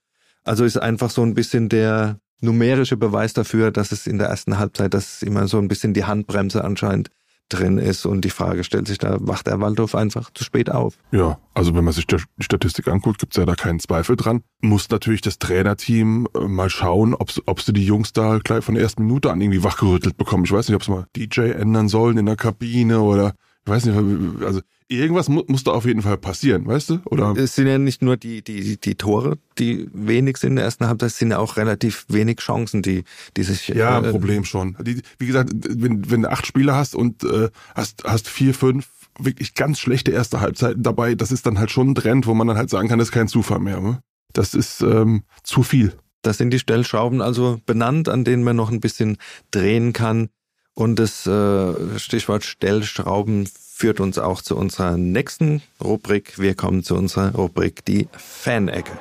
Also 0.43 0.65
ist 0.65 0.77
einfach 0.77 1.09
so 1.09 1.21
ein 1.21 1.33
bisschen 1.33 1.69
der 1.69 2.19
numerische 2.41 2.97
Beweis 2.97 3.33
dafür, 3.33 3.71
dass 3.71 3.93
es 3.93 4.05
in 4.05 4.17
der 4.17 4.27
ersten 4.27 4.59
Halbzeit, 4.59 4.93
dass 4.93 5.21
immer 5.21 5.47
so 5.47 5.59
ein 5.59 5.69
bisschen 5.69 5.93
die 5.93 6.03
Handbremse 6.03 6.63
anscheinend 6.63 7.09
drin 7.49 7.77
ist 7.77 8.05
und 8.05 8.21
die 8.21 8.29
Frage 8.29 8.63
stellt 8.63 8.87
sich 8.87 8.97
da, 8.97 9.17
wacht 9.19 9.47
der 9.47 9.59
Waldhof 9.59 9.95
einfach 9.95 10.31
zu 10.33 10.43
spät 10.43 10.71
auf? 10.71 10.97
Ja, 11.11 11.37
also 11.53 11.75
wenn 11.75 11.83
man 11.83 11.93
sich 11.93 12.07
die 12.07 12.17
Statistik 12.39 12.87
anguckt, 12.87 13.19
gibt's 13.19 13.37
ja 13.37 13.45
da 13.45 13.55
keinen 13.55 13.79
Zweifel 13.79 14.15
dran. 14.15 14.43
Muss 14.61 14.89
natürlich 14.89 15.21
das 15.21 15.39
Trainerteam 15.39 16.27
äh, 16.35 16.39
mal 16.47 16.69
schauen, 16.69 17.13
ob 17.13 17.61
sie 17.61 17.73
die 17.73 17.85
Jungs 17.85 18.13
da 18.13 18.39
gleich 18.43 18.63
von 18.63 18.75
der 18.75 18.83
ersten 18.83 19.03
Minute 19.03 19.31
an 19.31 19.41
irgendwie 19.41 19.63
wachgerüttelt 19.63 20.17
bekommen. 20.17 20.45
Ich 20.45 20.51
weiß 20.51 20.67
nicht, 20.67 20.75
ob 20.75 20.83
sie 20.83 20.91
mal 20.91 21.07
DJ 21.15 21.51
ändern 21.51 21.89
sollen 21.89 22.17
in 22.17 22.25
der 22.25 22.35
Kabine 22.35 23.01
oder 23.01 23.33
ich 23.65 23.71
weiß 23.71 23.85
nicht, 23.85 24.43
also 24.43 24.61
irgendwas 24.99 25.29
mu 25.29 25.43
muss 25.47 25.63
da 25.63 25.71
auf 25.71 25.85
jeden 25.85 26.01
Fall 26.01 26.17
passieren, 26.17 26.65
weißt 26.65 26.89
du? 26.89 26.99
Oder? 27.05 27.33
Es 27.37 27.55
sind 27.55 27.67
ja 27.67 27.77
nicht 27.77 28.01
nur 28.01 28.17
die, 28.17 28.43
die, 28.43 28.77
die 28.77 28.95
Tore, 28.95 29.37
die 29.59 29.89
wenig 29.93 30.37
sind 30.37 30.51
in 30.51 30.55
der 30.57 30.65
ersten 30.65 30.87
Halbzeit, 30.87 31.07
es 31.07 31.17
sind 31.17 31.31
ja 31.31 31.39
auch 31.39 31.57
relativ 31.57 32.05
wenig 32.09 32.39
Chancen, 32.39 32.81
die, 32.81 33.03
die 33.37 33.43
sich. 33.43 33.69
Ja, 33.69 33.99
äh, 33.99 34.11
Problem 34.11 34.45
schon. 34.45 34.75
Die, 34.81 35.01
wie 35.19 35.25
gesagt, 35.25 35.51
wenn, 35.53 36.09
wenn 36.09 36.23
du 36.23 36.31
acht 36.31 36.45
Spieler 36.45 36.75
hast 36.75 36.95
und 36.95 37.23
äh, 37.23 37.49
hast, 37.75 38.03
hast 38.03 38.27
vier, 38.27 38.53
fünf 38.53 38.89
wirklich 39.19 39.53
ganz 39.53 39.79
schlechte 39.79 40.11
erste 40.11 40.41
Halbzeiten 40.41 40.83
dabei, 40.83 41.15
das 41.15 41.31
ist 41.31 41.45
dann 41.45 41.59
halt 41.59 41.71
schon 41.71 41.91
ein 41.91 41.95
Trend, 41.95 42.27
wo 42.27 42.33
man 42.33 42.47
dann 42.47 42.57
halt 42.57 42.69
sagen 42.69 42.87
kann, 42.87 42.99
das 42.99 43.09
ist 43.09 43.13
kein 43.13 43.27
Zufall 43.27 43.59
mehr. 43.59 43.79
Ne? 43.79 43.99
Das 44.33 44.53
ist 44.53 44.81
ähm, 44.81 45.23
zu 45.43 45.63
viel. 45.63 45.93
Das 46.21 46.37
sind 46.37 46.51
die 46.51 46.59
Stellschrauben 46.59 47.21
also 47.21 47.59
benannt, 47.65 48.09
an 48.09 48.23
denen 48.23 48.43
man 48.43 48.55
noch 48.55 48.71
ein 48.71 48.79
bisschen 48.79 49.17
drehen 49.51 49.93
kann. 49.93 50.29
Und 50.73 50.97
das 50.97 51.27
äh, 51.27 51.99
Stichwort 51.99 52.43
Stellschrauben 52.43 53.47
führt 53.75 53.99
uns 53.99 54.19
auch 54.19 54.41
zu 54.41 54.55
unserer 54.55 54.97
nächsten 54.97 55.61
Rubrik. 55.83 56.37
Wir 56.37 56.53
kommen 56.53 56.83
zu 56.83 56.95
unserer 56.95 57.33
Rubrik 57.33 57.83
die 57.83 58.07
Fan-Ecke. 58.15 58.91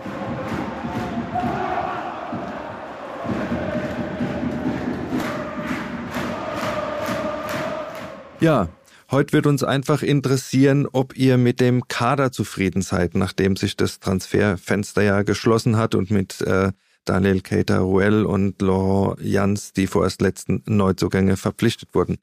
Ja, 8.40 8.68
heute 9.10 9.34
wird 9.34 9.46
uns 9.46 9.62
einfach 9.62 10.02
interessieren, 10.02 10.88
ob 10.90 11.16
ihr 11.16 11.36
mit 11.36 11.60
dem 11.60 11.86
Kader 11.86 12.32
zufrieden 12.32 12.82
seid, 12.82 13.14
nachdem 13.14 13.56
sich 13.56 13.76
das 13.76 14.00
Transferfenster 14.00 15.02
ja 15.02 15.22
geschlossen 15.22 15.76
hat 15.76 15.94
und 15.94 16.10
mit 16.10 16.40
äh, 16.40 16.72
Daniel 17.04 17.42
Keita-Ruel 17.42 18.24
und 18.24 18.60
Laurent 18.62 19.20
Jans, 19.20 19.74
die 19.74 19.86
vorerst 19.86 20.22
letzten 20.22 20.62
Neuzugänge 20.66 21.36
verpflichtet 21.36 21.90
wurden. 21.92 22.16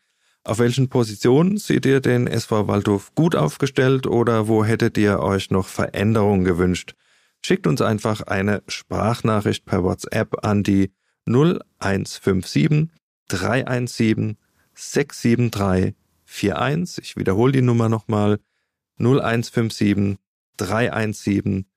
Auf 0.50 0.58
welchen 0.58 0.90
Positionen 0.90 1.58
seht 1.58 1.86
ihr 1.86 2.02
den 2.02 2.26
SV 2.26 2.68
Waldhof 2.68 3.14
gut 3.14 3.36
aufgestellt 3.36 4.08
oder 4.08 4.48
wo 4.48 4.66
hättet 4.66 4.98
ihr 4.98 5.20
euch 5.20 5.52
noch 5.52 5.68
Veränderungen 5.68 6.44
gewünscht? 6.44 6.96
Schickt 7.46 7.68
uns 7.68 7.84
einfach 7.84 8.22
eine 8.22 8.64
Sprachnachricht 8.68 9.66
per 9.66 9.84
WhatsApp 9.84 10.44
an 10.44 10.64
die 10.64 10.92
0157 11.28 12.90
317 13.28 14.38
673 14.74 15.94
41. 16.26 17.04
Ich 17.04 17.16
wiederhole 17.16 17.52
die 17.52 17.62
Nummer 17.62 17.88
nochmal 17.88 18.40
0157 18.98 20.18
317 20.58 21.68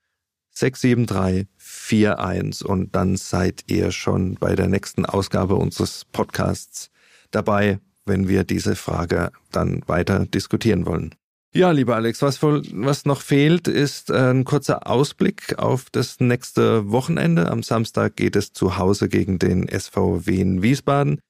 673 0.49 2.09
41 2.09 2.67
und 2.67 2.97
dann 2.97 3.19
seid 3.19 3.65
ihr 3.67 3.93
schon 3.93 4.37
bei 4.37 4.57
der 4.57 4.69
nächsten 4.69 5.05
Ausgabe 5.05 5.57
unseres 5.57 6.07
Podcasts 6.07 6.91
dabei, 7.33 7.79
wenn 8.07 8.29
wir 8.29 8.45
diese 8.45 8.77
Frage 8.77 9.31
dann 9.51 9.83
weiter 9.87 10.27
diskutieren 10.27 10.87
wollen. 10.87 11.15
Ja, 11.55 11.71
lieber 11.71 11.97
Alex, 11.97 12.23
was, 12.23 12.43
was 12.43 13.05
noch 13.05 13.21
fehlt, 13.21 13.69
ist 13.69 14.11
ein 14.11 14.45
kurzer 14.45 14.87
Ausblick 14.87 15.59
auf 15.59 15.91
das 15.93 16.19
nächste 16.19 16.91
Wochenende. 16.91 17.51
Am 17.51 17.63
Samstag 17.63 18.17
geht 18.17 18.37
es 18.37 18.55
zu 18.55 18.79
Hause 18.79 19.11
gegen 19.11 19.39
den 19.39 19.69
SV 19.69 20.27
Wien 20.27 20.63
Wiesbaden. 20.63 21.21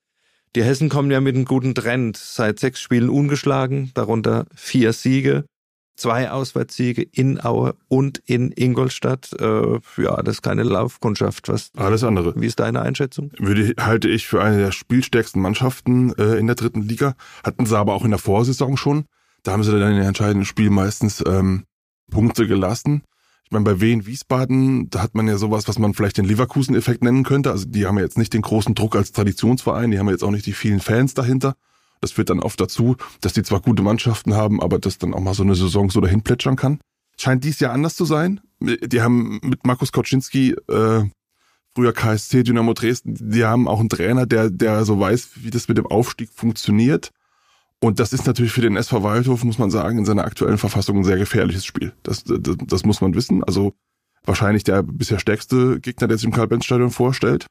Die 0.55 0.63
Hessen 0.63 0.91
kommen 0.91 1.11
ja 1.11 1.21
mit 1.21 1.35
einem 1.35 1.45
guten 1.45 1.75
Trend, 1.75 2.17
seit 2.17 2.61
sechs 2.61 2.81
Spielen 2.81 3.09
ungeschlagen, 3.09 3.91
darunter 3.95 4.47
vier 4.55 4.93
Siege 4.93 5.45
zwei 5.97 6.31
Auswärtssiege 6.31 7.03
in 7.03 7.43
Aue 7.45 7.75
und 7.89 8.19
in 8.27 8.53
Ingolstadt. 8.53 9.31
Äh, 9.39 9.79
ja, 9.99 10.23
das 10.23 10.37
ist 10.37 10.43
keine 10.43 10.63
Laufkundschaft. 10.63 11.49
Was, 11.49 11.71
Alles 11.77 12.05
andere. 12.05 12.35
Wie 12.37 12.47
ist 12.47 12.61
deine 12.61 12.83
Einschätzung? 12.83 13.31
Würde, 13.39 13.75
halte 13.79 14.09
ich 14.09 14.27
für 14.27 14.43
eine 14.43 14.59
der 14.59 14.73
spielstärksten 14.73 15.41
Mannschaften 15.41 16.13
äh, 16.15 16.37
in 16.37 16.47
der 16.47 16.57
dritten 16.57 16.83
Liga. 16.83 17.15
Hatten 17.45 17.67
sie 17.67 17.77
aber 17.77 17.95
auch 17.95 18.05
in 18.05 18.11
der 18.11 18.19
Vorsaison 18.19 18.77
schon. 18.77 19.05
Da 19.43 19.53
haben 19.53 19.65
sie 19.65 19.73
dann 19.73 19.91
in 19.91 19.99
den 19.99 20.07
entscheidenden 20.07 20.45
Spielen 20.45 20.73
meistens 20.73 21.23
ähm, 21.27 21.65
Punkte 22.11 22.47
gelassen. 22.47 23.03
Ich 23.45 23.51
meine, 23.51 23.65
bei 23.65 23.81
Wien 23.81 24.07
Wiesbaden, 24.07 24.89
da 24.89 25.03
hat 25.03 25.15
man 25.15 25.29
ja 25.29 25.37
sowas, 25.37 25.69
was 25.69 25.79
man 25.79 25.93
vielleicht 25.95 26.17
den 26.17 26.25
Leverkusen-Effekt 26.25 27.03
nennen 27.03 27.25
könnte. 27.25 27.51
Also 27.51 27.67
die 27.67 27.87
haben 27.87 27.99
ja 27.99 28.05
jetzt 28.05 28.17
nicht 28.17 28.33
den 28.33 28.43
großen 28.43 28.75
Druck 28.75 28.97
als 28.97 29.13
Traditionsverein, 29.13 29.91
die 29.91 29.99
haben 29.99 30.07
ja 30.07 30.13
jetzt 30.13 30.25
auch 30.25 30.31
nicht 30.31 30.47
die 30.47 30.55
vielen 30.55 30.81
Fans 30.81 31.13
dahinter. 31.15 31.55
Das 32.03 32.11
führt 32.11 32.31
dann 32.31 32.41
oft 32.41 32.61
dazu, 32.61 32.97
dass 33.21 33.33
die 33.33 33.45
zwar 33.45 33.61
gute 33.61 33.83
Mannschaften 33.83 34.35
haben, 34.35 34.61
aber 34.61 34.81
dass 34.81 34.99
dann 34.99 35.15
auch 35.15 35.21
mal 35.21 35.35
so 35.35 35.45
eine 35.45 35.55
Saison 35.55 35.89
so 35.89 36.01
dahin 36.01 36.23
plätschern 36.23 36.57
kann. 36.57 36.81
Scheint 37.17 37.45
dies 37.45 37.61
Jahr 37.61 37.73
anders 37.73 37.95
zu 37.95 38.05
sein. 38.05 38.41
Die 38.61 39.01
haben 39.01 39.39
mit 39.43 39.65
Markus 39.65 39.93
Koczynski, 39.93 40.57
äh, 40.69 41.05
früher 41.75 41.93
KSC 41.93 42.43
Dynamo 42.43 42.75
Dresden, 42.75 43.17
die 43.31 43.45
haben 43.45 43.69
auch 43.69 43.79
einen 43.79 43.89
Trainer, 43.89 44.27
der, 44.27 44.51
der 44.51 44.85
so 44.85 44.99
weiß, 44.99 45.31
wie 45.37 45.51
das 45.51 45.69
mit 45.69 45.79
dem 45.79 45.87
Aufstieg 45.87 46.31
funktioniert. 46.35 47.13
Und 47.81 48.01
das 48.01 48.13
ist 48.13 48.27
natürlich 48.27 48.53
für 48.53 48.61
den 48.61 48.77
SV 48.77 49.05
Waldhof, 49.05 49.45
muss 49.45 49.59
man 49.59 49.71
sagen, 49.71 49.99
in 49.99 50.05
seiner 50.05 50.25
aktuellen 50.25 50.59
Verfassung 50.59 50.99
ein 50.99 51.05
sehr 51.05 51.19
gefährliches 51.19 51.65
Spiel. 51.65 51.93
Das, 52.03 52.25
das, 52.25 52.57
das 52.67 52.85
muss 52.85 53.01
man 53.01 53.15
wissen. 53.15 53.45
Also 53.45 53.75
wahrscheinlich 54.25 54.65
der 54.65 54.83
bisher 54.83 55.21
stärkste 55.21 55.79
Gegner, 55.79 56.09
der 56.09 56.17
sich 56.17 56.25
im 56.25 56.33
Karl-Benz-Stadion 56.33 56.91
vorstellt. 56.91 57.47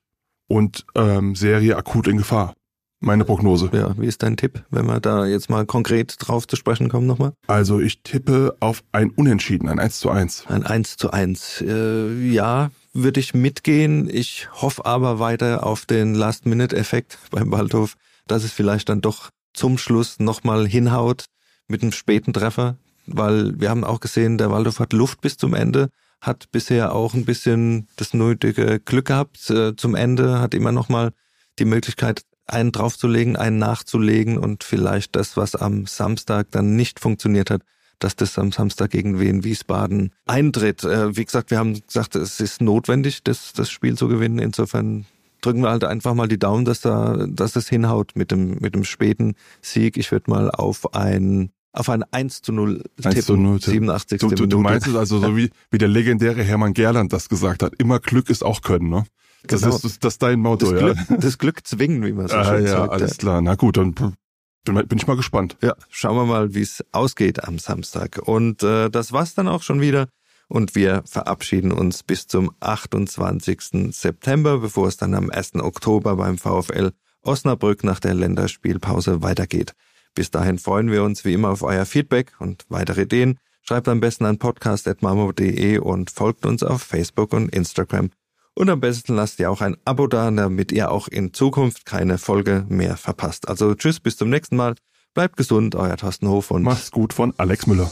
Und 0.47 0.85
ähm, 0.95 1.35
Serie 1.35 1.77
akut 1.77 2.07
in 2.07 2.17
Gefahr. 2.17 2.53
Meine 3.01 3.25
Prognose. 3.25 3.69
Ja, 3.73 3.93
wie 3.97 4.05
ist 4.05 4.23
dein 4.23 4.37
Tipp, 4.37 4.63
wenn 4.69 4.85
wir 4.85 4.99
da 4.99 5.25
jetzt 5.25 5.49
mal 5.49 5.65
konkret 5.65 6.15
drauf 6.19 6.47
zu 6.47 6.55
sprechen 6.55 6.87
kommen 6.87 7.07
nochmal? 7.07 7.33
Also 7.47 7.79
ich 7.79 8.01
tippe 8.03 8.55
auf 8.59 8.83
ein 8.91 9.09
Unentschieden, 9.09 9.67
ein 9.67 9.79
1 9.79 9.99
zu 9.99 10.09
1. 10.09 10.45
Ein 10.47 10.65
1 10.65 10.97
zu 10.97 11.11
1. 11.11 11.61
Äh, 11.67 12.31
ja, 12.31 12.71
würde 12.93 13.19
ich 13.19 13.33
mitgehen. 13.33 14.09
Ich 14.09 14.47
hoffe 14.53 14.85
aber 14.85 15.19
weiter 15.19 15.65
auf 15.65 15.85
den 15.85 16.13
Last-Minute-Effekt 16.13 17.17
beim 17.31 17.51
Waldhof, 17.51 17.95
dass 18.27 18.43
es 18.43 18.53
vielleicht 18.53 18.89
dann 18.89 19.01
doch 19.01 19.29
zum 19.53 19.77
Schluss 19.77 20.19
nochmal 20.19 20.67
hinhaut 20.67 21.25
mit 21.67 21.81
einem 21.81 21.91
späten 21.91 22.33
Treffer, 22.33 22.77
weil 23.05 23.59
wir 23.59 23.69
haben 23.69 23.83
auch 23.83 23.99
gesehen, 23.99 24.37
der 24.37 24.51
Waldhof 24.51 24.79
hat 24.79 24.93
Luft 24.93 25.21
bis 25.21 25.37
zum 25.37 25.53
Ende, 25.53 25.89
hat 26.21 26.51
bisher 26.51 26.93
auch 26.93 27.13
ein 27.13 27.25
bisschen 27.25 27.87
das 27.95 28.13
nötige 28.13 28.79
Glück 28.79 29.05
gehabt 29.05 29.49
äh, 29.49 29.75
zum 29.75 29.95
Ende, 29.95 30.39
hat 30.39 30.53
immer 30.53 30.71
nochmal 30.71 31.11
die 31.59 31.65
Möglichkeit, 31.65 32.23
einen 32.51 32.71
draufzulegen, 32.71 33.35
einen 33.35 33.57
nachzulegen 33.57 34.37
und 34.37 34.63
vielleicht 34.63 35.15
das, 35.15 35.37
was 35.37 35.55
am 35.55 35.85
Samstag 35.85 36.47
dann 36.51 36.75
nicht 36.75 36.99
funktioniert 36.99 37.49
hat, 37.49 37.61
dass 37.99 38.15
das 38.15 38.37
am 38.37 38.51
Samstag 38.51 38.91
gegen 38.91 39.19
Wien 39.19 39.43
Wiesbaden 39.43 40.11
eintritt. 40.25 40.83
Äh, 40.83 41.15
wie 41.15 41.25
gesagt, 41.25 41.51
wir 41.51 41.59
haben 41.59 41.79
gesagt, 41.85 42.15
es 42.15 42.39
ist 42.39 42.61
notwendig, 42.61 43.23
das, 43.23 43.53
das 43.53 43.69
Spiel 43.69 43.95
zu 43.95 44.07
gewinnen. 44.07 44.39
Insofern 44.39 45.05
drücken 45.41 45.61
wir 45.61 45.69
halt 45.69 45.83
einfach 45.83 46.13
mal 46.13 46.27
die 46.27 46.39
Daumen, 46.39 46.65
dass 46.65 46.81
da, 46.81 47.25
dass 47.27 47.55
es 47.55 47.69
hinhaut 47.69 48.13
mit 48.15 48.31
dem, 48.31 48.57
mit 48.59 48.75
dem 48.75 48.83
späten 48.83 49.35
Sieg. 49.61 49.97
Ich 49.97 50.11
würde 50.11 50.29
mal 50.29 50.51
auf 50.51 50.93
ein 50.93 51.51
auf 51.73 51.89
ein 51.89 52.03
1 52.03 52.41
zu 52.41 52.51
0 52.51 52.83
1 53.01 53.15
tippen, 53.15 53.21
zu 53.23 53.37
0 53.37 53.61
87. 53.61 54.19
Du, 54.19 54.29
du, 54.29 54.45
du 54.45 54.59
meinst 54.59 54.87
es 54.87 54.95
also 54.95 55.19
so 55.19 55.37
wie, 55.37 55.51
wie 55.69 55.77
der 55.77 55.87
legendäre 55.87 56.43
Hermann 56.43 56.73
Gerland 56.73 57.13
das 57.13 57.29
gesagt 57.29 57.63
hat. 57.63 57.73
Immer 57.77 57.99
Glück 57.99 58.29
ist 58.29 58.43
auch 58.43 58.61
Können, 58.61 58.89
ne? 58.89 59.05
Das 59.47 59.62
genau. 59.62 59.75
ist 59.75 59.84
das, 59.84 59.99
das 59.99 60.13
ist 60.13 60.23
dein 60.23 60.39
Motto, 60.39 60.71
das 60.71 60.82
ja. 60.82 60.93
Glück, 60.93 61.21
das 61.21 61.38
Glück 61.38 61.67
zwingen, 61.67 62.04
wie 62.06 62.13
man 62.13 62.27
so 62.27 62.36
ah, 62.36 62.45
schön 62.45 62.65
ja, 62.65 62.71
sagt. 62.71 62.93
alles 62.93 63.17
klar. 63.17 63.41
Na 63.41 63.56
gut, 63.56 63.77
dann 63.77 63.93
bin, 63.93 64.15
bin 64.63 64.97
ich 64.97 65.08
mal 65.08 65.15
gespannt. 65.15 65.58
Ja, 65.62 65.75
schauen 65.89 66.15
wir 66.15 66.25
mal, 66.25 66.54
wie 66.54 66.62
es 66.62 66.84
ausgeht 66.91 67.43
am 67.43 67.58
Samstag. 67.58 68.19
Und 68.23 68.63
äh, 68.63 68.89
das 68.89 69.12
war's 69.12 69.34
dann 69.34 69.47
auch 69.47 69.63
schon 69.63 69.82
wieder. 69.82 70.08
Und 70.47 70.75
wir 70.75 71.04
verabschieden 71.06 71.71
uns 71.71 72.04
bis 72.04 72.27
zum 72.27 72.51
28. 72.60 73.95
September, 73.95 74.60
bevor 74.60 74.88
es 74.88 74.97
dann 74.97 75.13
am 75.15 75.30
1. 75.30 75.56
Oktober 75.56 76.17
beim 76.17 76.38
VfL 76.38 76.91
Osnabrück 77.23 77.84
nach 77.84 77.99
der 77.99 78.13
Länderspielpause 78.13 79.21
weitergeht. 79.21 79.73
Bis 80.13 80.30
dahin 80.30 80.60
freuen 80.60 80.91
wir 80.91 81.04
uns 81.04 81.23
wie 81.23 81.34
immer 81.34 81.49
auf 81.49 81.62
euer 81.62 81.86
Feedback 81.86 82.34
und 82.39 82.65
weitere 82.67 83.04
Ideen. 83.04 83.39
Schreibt 83.62 83.88
am 83.88 84.01
besten 84.01 84.25
an 84.25 84.39
podcast.marmo.de 84.39 85.77
und 85.77 86.12
folgt 86.12 86.45
uns 86.45 86.63
auf 86.63 86.82
Facebook 86.82 87.32
und 87.34 87.49
Instagram. 87.56 88.10
Und 88.53 88.69
am 88.69 88.79
besten 88.79 89.15
lasst 89.15 89.39
ihr 89.39 89.49
auch 89.49 89.61
ein 89.61 89.77
Abo 89.85 90.07
da, 90.07 90.29
damit 90.29 90.71
ihr 90.71 90.91
auch 90.91 91.07
in 91.07 91.33
Zukunft 91.33 91.85
keine 91.85 92.17
Folge 92.17 92.65
mehr 92.67 92.97
verpasst. 92.97 93.47
Also 93.47 93.73
tschüss, 93.75 93.99
bis 93.99 94.17
zum 94.17 94.29
nächsten 94.29 94.55
Mal. 94.55 94.75
Bleibt 95.13 95.37
gesund, 95.37 95.75
euer 95.75 95.97
Thorsten 95.97 96.27
Hof 96.27 96.51
und 96.51 96.63
macht's 96.63 96.91
gut 96.91 97.13
von 97.13 97.33
Alex 97.37 97.67
Müller. 97.67 97.89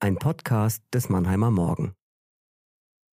Ein 0.00 0.16
Podcast 0.16 0.82
des 0.92 1.08
Mannheimer 1.08 1.50
Morgen. 1.50 1.94